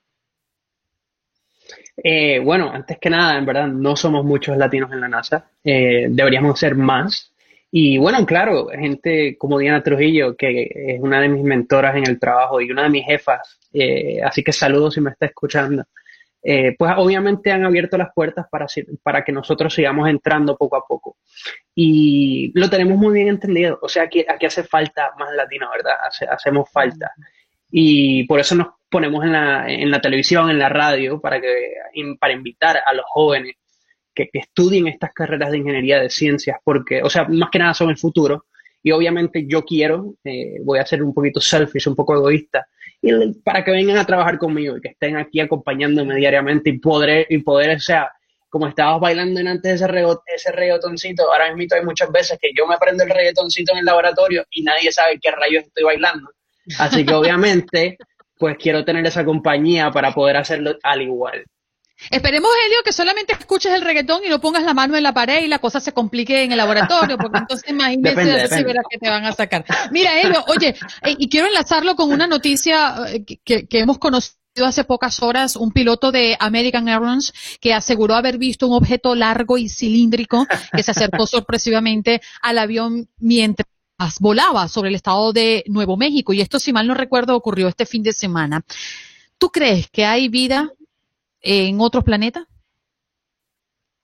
[2.02, 5.50] Eh, bueno, antes que nada, en verdad, no somos muchos latinos en la NASA.
[5.62, 7.32] Eh, deberíamos ser más.
[7.70, 12.18] Y bueno, claro, gente como Diana Trujillo, que es una de mis mentoras en el
[12.18, 15.84] trabajo y una de mis jefas, eh, así que saludos si me está escuchando.
[16.42, 18.66] pues obviamente han abierto las puertas para,
[19.02, 21.18] para que nosotros sigamos entrando poco a poco.
[21.74, 23.78] Y lo tenemos muy bien entendido.
[23.82, 25.94] O sea, aquí, aquí hace falta más latino, ¿verdad?
[26.30, 27.12] hacemos falta.
[27.70, 31.74] Y por eso nos ponemos en la, en la televisión, en la radio, para, que,
[32.18, 33.54] para invitar a los jóvenes
[34.14, 37.90] que, estudien estas carreras de ingeniería de ciencias, porque, o sea, más que nada son
[37.90, 38.46] el futuro.
[38.82, 42.66] Y obviamente yo quiero, eh, voy a ser un poquito selfish, un poco egoísta,
[43.02, 43.12] y
[43.44, 47.38] para que vengan a trabajar conmigo y que estén aquí acompañándome diariamente y poder, y
[47.38, 48.10] poder o sea,
[48.48, 49.86] como estabas bailando en antes ese,
[50.34, 53.84] ese reggaetoncito, ahora mismo hay muchas veces que yo me aprendo el reggaetoncito en el
[53.84, 56.30] laboratorio y nadie sabe qué rayos estoy bailando.
[56.78, 57.96] Así que obviamente
[58.40, 61.44] pues quiero tener esa compañía para poder hacerlo al igual.
[62.10, 65.44] Esperemos, Helio, que solamente escuches el reggaetón y no pongas la mano en la pared
[65.44, 69.10] y la cosa se complique en el laboratorio, porque entonces imagínate si verás que te
[69.10, 69.66] van a sacar.
[69.92, 74.40] Mira, Helio, oye, eh, y quiero enlazarlo con una noticia eh, que, que hemos conocido
[74.64, 79.58] hace pocas horas un piloto de American Airlines que aseguró haber visto un objeto largo
[79.58, 83.68] y cilíndrico que se acercó sorpresivamente al avión mientras
[84.20, 87.86] volaba sobre el estado de Nuevo México y esto, si mal no recuerdo, ocurrió este
[87.86, 88.62] fin de semana.
[89.38, 90.70] ¿Tú crees que hay vida
[91.40, 92.46] en otros planetas?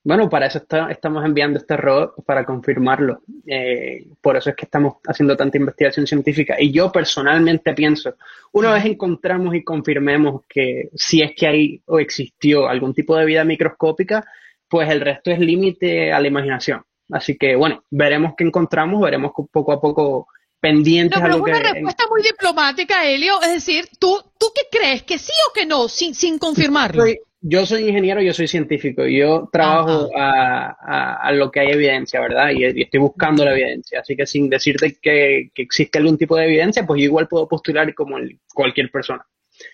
[0.07, 3.23] Bueno, para eso estamos enviando este robot para confirmarlo.
[3.45, 6.55] Eh, por eso es que estamos haciendo tanta investigación científica.
[6.61, 8.15] Y yo personalmente pienso,
[8.53, 13.25] una vez encontramos y confirmemos que si es que hay o existió algún tipo de
[13.25, 14.25] vida microscópica,
[14.69, 16.85] pues el resto es límite a la imaginación.
[17.11, 20.29] Así que bueno, veremos qué encontramos, veremos poco a poco
[20.61, 23.41] pendientes no, pero es una respuesta muy diplomática, Helio.
[23.43, 25.03] Es decir, ¿tú, ¿tú qué crees?
[25.03, 25.89] ¿Que sí o que no?
[25.89, 27.05] Sin, sin confirmarlo.
[27.41, 29.07] yo soy ingeniero, yo soy científico.
[29.07, 32.51] Yo trabajo a, lo que hay evidencia, ¿verdad?
[32.51, 34.01] Y, estoy buscando la evidencia.
[34.01, 38.17] Así que sin decirte que, existe algún tipo de evidencia, pues igual puedo postular como
[38.53, 39.25] cualquier persona.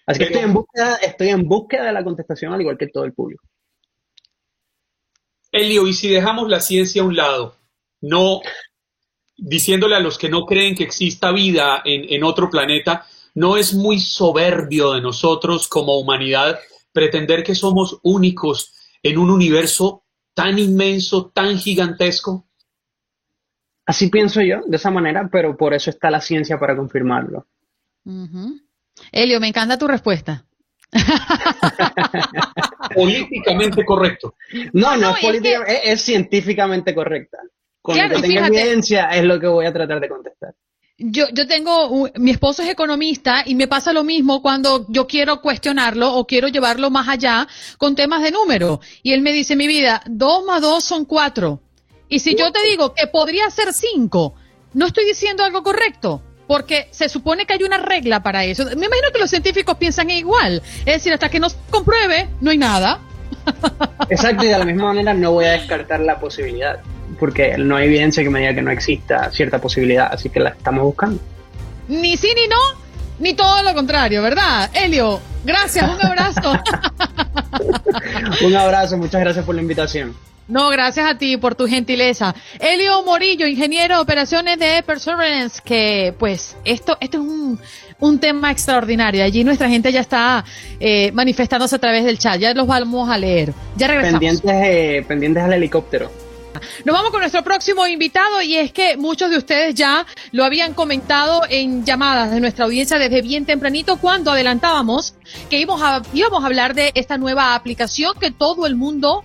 [0.06, 3.04] Así que estoy en, búsqueda, estoy en búsqueda de la contestación, al igual que todo
[3.04, 3.44] el público.
[5.52, 7.56] Elio, y si dejamos la ciencia a un lado,
[8.00, 8.40] no
[9.36, 13.98] diciéndole a los que no creen que exista vida en, otro planeta, ¿No es muy
[13.98, 16.58] soberbio de nosotros como humanidad
[16.92, 22.46] pretender que somos únicos en un universo tan inmenso, tan gigantesco?
[23.86, 27.46] Así pienso yo, de esa manera, pero por eso está la ciencia para confirmarlo.
[29.10, 30.44] Elio, me encanta tu respuesta.
[32.94, 34.34] políticamente correcto.
[34.72, 37.38] No, no, es, políticamente, es, científicamente correcta.
[37.80, 40.54] Con lo que tenga evidencia es lo que voy a tratar de contestar.
[40.98, 45.40] Yo, yo tengo, mi esposo es economista y me pasa lo mismo cuando yo quiero
[45.40, 48.80] cuestionarlo o quiero llevarlo más allá con temas de número.
[49.02, 51.60] Y él me dice, mi vida, dos más dos son cuatro.
[52.08, 54.34] Y si yo te digo que podría ser cinco,
[54.74, 56.22] no estoy diciendo algo correcto
[56.52, 58.66] porque se supone que hay una regla para eso.
[58.66, 60.60] Me imagino que los científicos piensan igual.
[60.80, 63.00] Es decir, hasta que no se compruebe, no hay nada.
[64.10, 66.80] Exacto, y de la misma manera no voy a descartar la posibilidad,
[67.18, 70.50] porque no hay evidencia que me diga que no exista cierta posibilidad, así que la
[70.50, 71.22] estamos buscando.
[71.88, 72.60] Ni sí ni no,
[73.18, 74.68] ni todo lo contrario, ¿verdad?
[74.74, 76.52] Elio, gracias, un abrazo.
[78.44, 80.14] un abrazo, muchas gracias por la invitación.
[80.52, 82.34] No, gracias a ti por tu gentileza.
[82.60, 87.58] Elio Morillo, ingeniero de operaciones de Perseverance, que pues esto, esto es un,
[88.00, 89.24] un tema extraordinario.
[89.24, 90.44] Allí nuestra gente ya está
[90.78, 92.38] eh, manifestándose a través del chat.
[92.38, 93.54] Ya los vamos a leer.
[93.76, 94.20] Ya regresamos.
[94.20, 96.10] Pendientes, eh, pendientes al helicóptero.
[96.84, 100.74] Nos vamos con nuestro próximo invitado y es que muchos de ustedes ya lo habían
[100.74, 105.14] comentado en llamadas de nuestra audiencia desde bien tempranito cuando adelantábamos
[105.48, 109.24] que íbamos a, íbamos a hablar de esta nueva aplicación que todo el mundo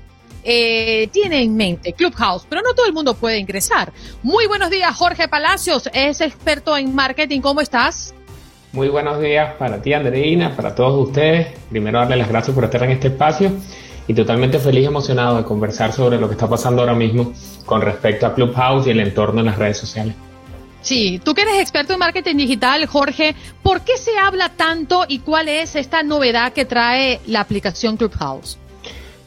[0.49, 3.91] eh, tiene en mente Clubhouse, pero no todo el mundo puede ingresar.
[4.23, 7.41] Muy buenos días, Jorge Palacios, es experto en marketing.
[7.41, 8.15] ¿Cómo estás?
[8.71, 11.47] Muy buenos días para ti, Andreina, para todos ustedes.
[11.69, 13.51] Primero, darle las gracias por estar en este espacio
[14.07, 17.33] y totalmente feliz y emocionado de conversar sobre lo que está pasando ahora mismo
[17.65, 20.15] con respecto a Clubhouse y el entorno en las redes sociales.
[20.81, 25.19] Sí, tú que eres experto en marketing digital, Jorge, ¿por qué se habla tanto y
[25.19, 28.57] cuál es esta novedad que trae la aplicación Clubhouse?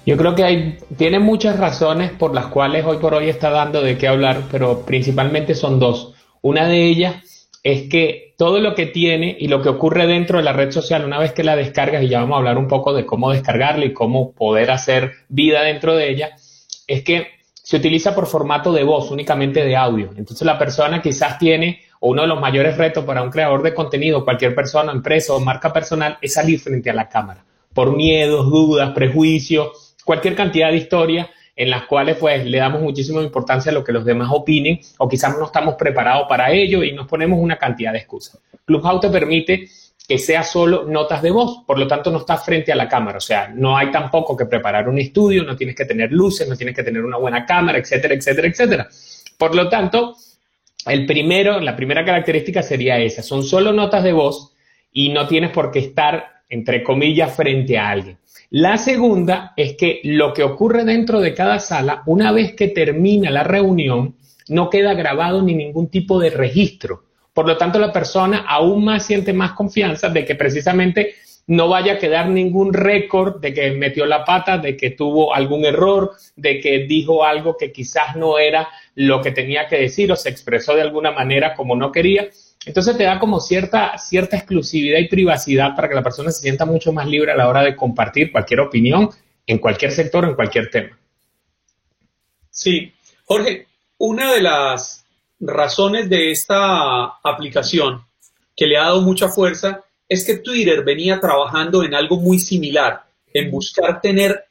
[0.07, 3.82] Yo creo que hay, tiene muchas razones por las cuales hoy por hoy está dando
[3.82, 6.14] de qué hablar, pero principalmente son dos.
[6.40, 10.44] Una de ellas es que todo lo que tiene y lo que ocurre dentro de
[10.44, 12.94] la red social, una vez que la descargas, y ya vamos a hablar un poco
[12.94, 16.30] de cómo descargarla y cómo poder hacer vida dentro de ella,
[16.86, 20.12] es que se utiliza por formato de voz, únicamente de audio.
[20.16, 23.74] Entonces la persona quizás tiene, o uno de los mayores retos para un creador de
[23.74, 27.44] contenido, cualquier persona, empresa o marca personal, es salir frente a la cámara,
[27.74, 33.22] por miedos, dudas, prejuicios cualquier cantidad de historias en las cuales pues le damos muchísima
[33.22, 36.90] importancia a lo que los demás opinen o quizás no estamos preparados para ello y
[36.90, 38.40] nos ponemos una cantidad de excusas.
[38.64, 39.68] Clubhouse te permite
[40.08, 43.18] que sea solo notas de voz, por lo tanto no estás frente a la cámara,
[43.18, 46.56] o sea, no hay tampoco que preparar un estudio, no tienes que tener luces, no
[46.56, 48.88] tienes que tener una buena cámara, etcétera, etcétera, etcétera.
[49.38, 50.16] Por lo tanto,
[50.86, 54.56] el primero, la primera característica sería esa, son solo notas de voz
[54.90, 58.19] y no tienes por qué estar, entre comillas, frente a alguien.
[58.53, 63.30] La segunda es que lo que ocurre dentro de cada sala, una vez que termina
[63.30, 64.16] la reunión,
[64.48, 67.05] no queda grabado ni ningún tipo de registro.
[67.32, 71.14] Por lo tanto, la persona aún más siente más confianza de que precisamente
[71.46, 75.64] no vaya a quedar ningún récord de que metió la pata, de que tuvo algún
[75.64, 80.16] error, de que dijo algo que quizás no era lo que tenía que decir o
[80.16, 82.28] se expresó de alguna manera como no quería.
[82.66, 86.66] Entonces te da como cierta, cierta exclusividad y privacidad para que la persona se sienta
[86.66, 89.08] mucho más libre a la hora de compartir cualquier opinión
[89.46, 90.98] en cualquier sector, en cualquier tema.
[92.50, 92.92] Sí,
[93.24, 93.66] Jorge,
[93.98, 95.04] una de las
[95.40, 98.04] razones de esta aplicación
[98.54, 103.04] que le ha dado mucha fuerza es que Twitter venía trabajando en algo muy similar,
[103.32, 104.44] en buscar tener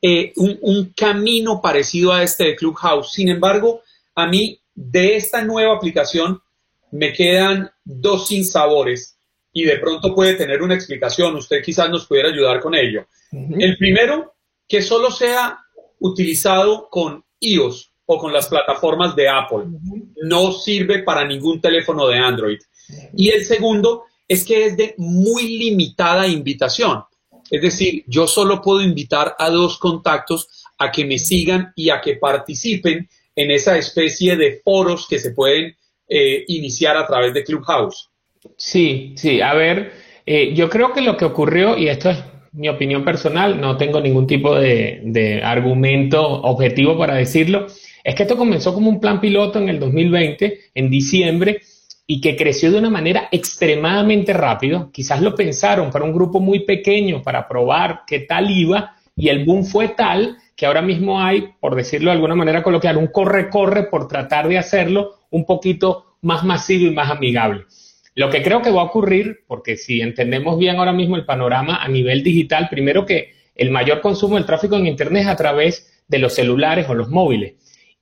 [0.00, 3.12] eh, un, un, camino parecido a este de Clubhouse.
[3.12, 3.80] Sin embargo,
[4.14, 6.40] a mí de esta nueva aplicación
[6.92, 9.18] me quedan dos sinsabores
[9.52, 11.34] y de pronto puede tener una explicación.
[11.36, 13.06] Usted quizás nos pudiera ayudar con ello.
[13.32, 14.34] El primero,
[14.68, 15.58] que solo sea
[16.00, 19.64] utilizado con iOS o con las plataformas de Apple.
[20.22, 22.58] No sirve para ningún teléfono de Android.
[23.16, 27.02] Y el segundo es que es de muy limitada invitación.
[27.50, 32.00] Es decir, yo solo puedo invitar a dos contactos a que me sigan y a
[32.00, 35.76] que participen en esa especie de foros que se pueden
[36.08, 38.10] eh, iniciar a través de Clubhouse.
[38.56, 39.92] Sí, sí, a ver,
[40.24, 42.18] eh, yo creo que lo que ocurrió, y esto es
[42.52, 47.66] mi opinión personal, no tengo ningún tipo de, argumento objetivo para decirlo,
[48.02, 51.60] es que esto comenzó como un plan piloto en el 2020, en diciembre,
[52.06, 54.90] y que creció de una manera extremadamente rápido.
[54.92, 59.44] Quizás lo pensaron para un grupo muy pequeño, para probar qué tal iba, y el
[59.44, 63.84] boom fue tal que ahora mismo hay, por decirlo de alguna manera coloquial, un corre-corre
[63.84, 67.64] por tratar de hacerlo un poquito más masivo y más amigable.
[68.14, 71.82] Lo que creo que va a ocurrir, porque si entendemos bien ahora mismo el panorama
[71.82, 76.02] a nivel digital, primero que el mayor consumo del tráfico en Internet es a través
[76.08, 77.54] de los celulares o los móviles.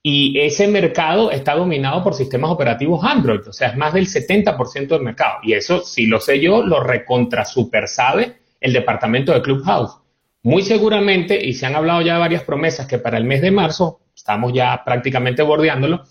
[0.02, 4.88] Y ese mercado está dominado por sistemas operativos Android, o sea, es más del 70%
[4.88, 5.38] del mercado.
[5.42, 9.96] Y eso, si lo sé yo, lo recontra super sabe el departamento de Clubhouse.
[10.42, 13.50] Muy seguramente, y se han hablado ya de varias promesas que para el mes de
[13.50, 16.04] marzo, estamos ya prácticamente bordeándolo,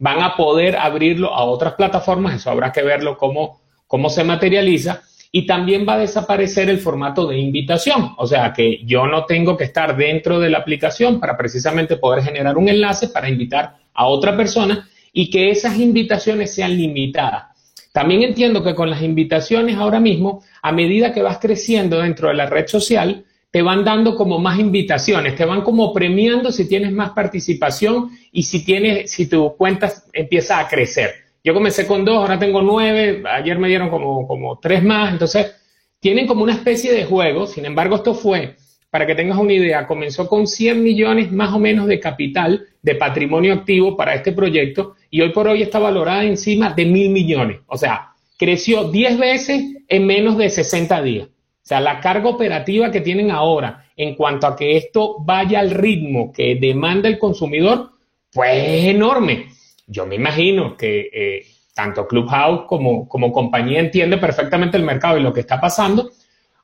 [0.00, 5.02] van a poder abrirlo a otras plataformas, eso habrá que verlo cómo, cómo se materializa,
[5.30, 9.56] y también va a desaparecer el formato de invitación, o sea que yo no tengo
[9.56, 14.06] que estar dentro de la aplicación para precisamente poder generar un enlace para invitar a
[14.06, 17.44] otra persona y que esas invitaciones sean limitadas.
[17.92, 22.34] También entiendo que con las invitaciones ahora mismo, a medida que vas creciendo dentro de
[22.34, 26.92] la red social, te van dando como más invitaciones, te van como premiando si tienes
[26.92, 31.10] más participación y si tienes, si tu cuenta empieza a crecer.
[31.42, 35.54] Yo comencé con dos, ahora tengo nueve, ayer me dieron como, como tres más, entonces
[35.98, 38.56] tienen como una especie de juego, sin embargo esto fue,
[38.90, 42.94] para que tengas una idea, comenzó con 100 millones más o menos de capital, de
[42.94, 47.60] patrimonio activo para este proyecto y hoy por hoy está valorada encima de mil millones,
[47.66, 51.28] o sea, creció 10 veces en menos de 60 días.
[51.62, 55.70] O sea, la carga operativa que tienen ahora en cuanto a que esto vaya al
[55.70, 57.90] ritmo que demanda el consumidor,
[58.32, 59.48] pues es enorme.
[59.86, 65.22] Yo me imagino que eh, tanto Clubhouse como, como compañía entiende perfectamente el mercado y
[65.22, 66.10] lo que está pasando.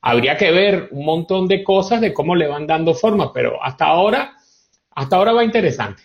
[0.01, 3.85] Habría que ver un montón de cosas de cómo le van dando forma, pero hasta
[3.85, 4.33] ahora,
[4.91, 6.03] hasta ahora va interesante.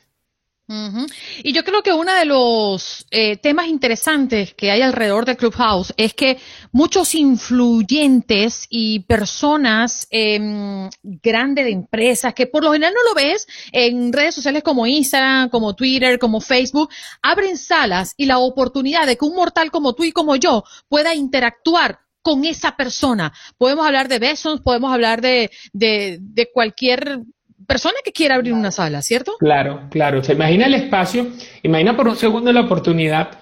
[1.43, 5.93] Y yo creo que uno de los eh, temas interesantes que hay alrededor de Clubhouse
[5.97, 6.39] es que
[6.71, 13.47] muchos influyentes y personas em, grandes de empresas, que por lo general no lo ves
[13.73, 19.17] en redes sociales como Instagram, como Twitter, como Facebook, abren salas y la oportunidad de
[19.17, 23.33] que un mortal como tú y como yo pueda interactuar con esa persona.
[23.59, 27.21] Podemos hablar de Bezos, podemos hablar de, de, de cualquier
[27.67, 29.37] persona que quiera abrir una sala, ¿cierto?
[29.39, 30.23] Claro, claro.
[30.23, 31.29] Se imagina el espacio,
[31.63, 33.39] imagina por un segundo la oportunidad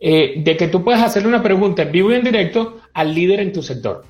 [0.00, 3.40] eh, de que tú puedas hacer una pregunta en vivo y en directo al líder
[3.40, 4.04] en tu sector.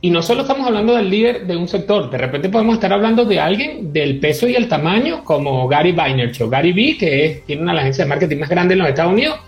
[0.00, 3.24] Y no solo estamos hablando del líder de un sector, de repente podemos estar hablando
[3.24, 7.62] de alguien del peso y el tamaño, como Gary Vaynerchuk o Gary Vee, que tiene
[7.62, 9.40] una agencia de marketing más grande en los Estados Unidos,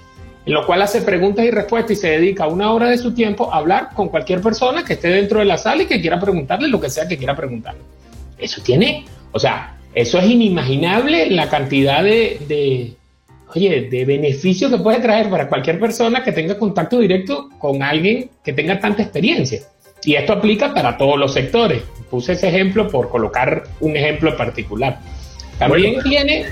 [0.45, 3.53] en lo cual hace preguntas y respuestas y se dedica una hora de su tiempo
[3.53, 6.67] a hablar con cualquier persona que esté dentro de la sala y que quiera preguntarle
[6.67, 7.83] lo que sea que quiera preguntarle.
[8.37, 12.95] Eso tiene o sea, eso es inimaginable la cantidad de,
[13.55, 18.31] oye, de beneficio que puede traer para cualquier persona que tenga contacto directo con alguien
[18.45, 19.61] que tenga tanta experiencia.
[20.05, 21.83] Y esto aplica para todos los sectores.
[22.09, 24.99] Puse ese ejemplo por colocar un ejemplo particular.
[25.59, 26.47] También tiene...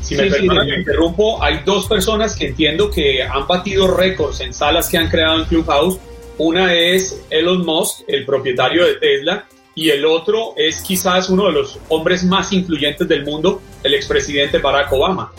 [0.00, 4.88] Si me, me interrumpo, hay dos personas que entiendo que han batido récords en salas
[4.88, 5.98] que han creado en Clubhouse.
[6.38, 11.52] Una es Elon Musk, el propietario de Tesla, y el otro es quizás uno de
[11.52, 15.32] los hombres más influyentes del mundo, el expresidente Barack Obama.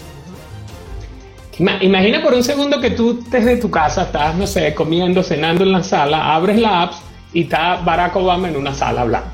[1.60, 5.72] Imagina por un segundo que tú desde tu casa estás, no sé, comiendo, cenando en
[5.72, 6.94] la sala, abres la app
[7.32, 9.30] y está Barack Obama en una sala hablando.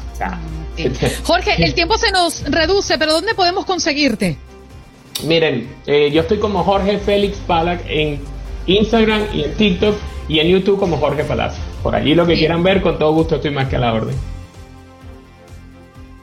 [1.24, 4.38] Jorge, el tiempo se nos reduce, pero ¿dónde podemos conseguirte?
[5.24, 8.20] Miren, eh, yo estoy como Jorge Félix Palac en
[8.68, 9.95] Instagram y en TikTok
[10.28, 11.62] y en YouTube como Jorge Palacio.
[11.84, 14.16] Por allí lo que quieran ver, con todo gusto estoy más que a la orden.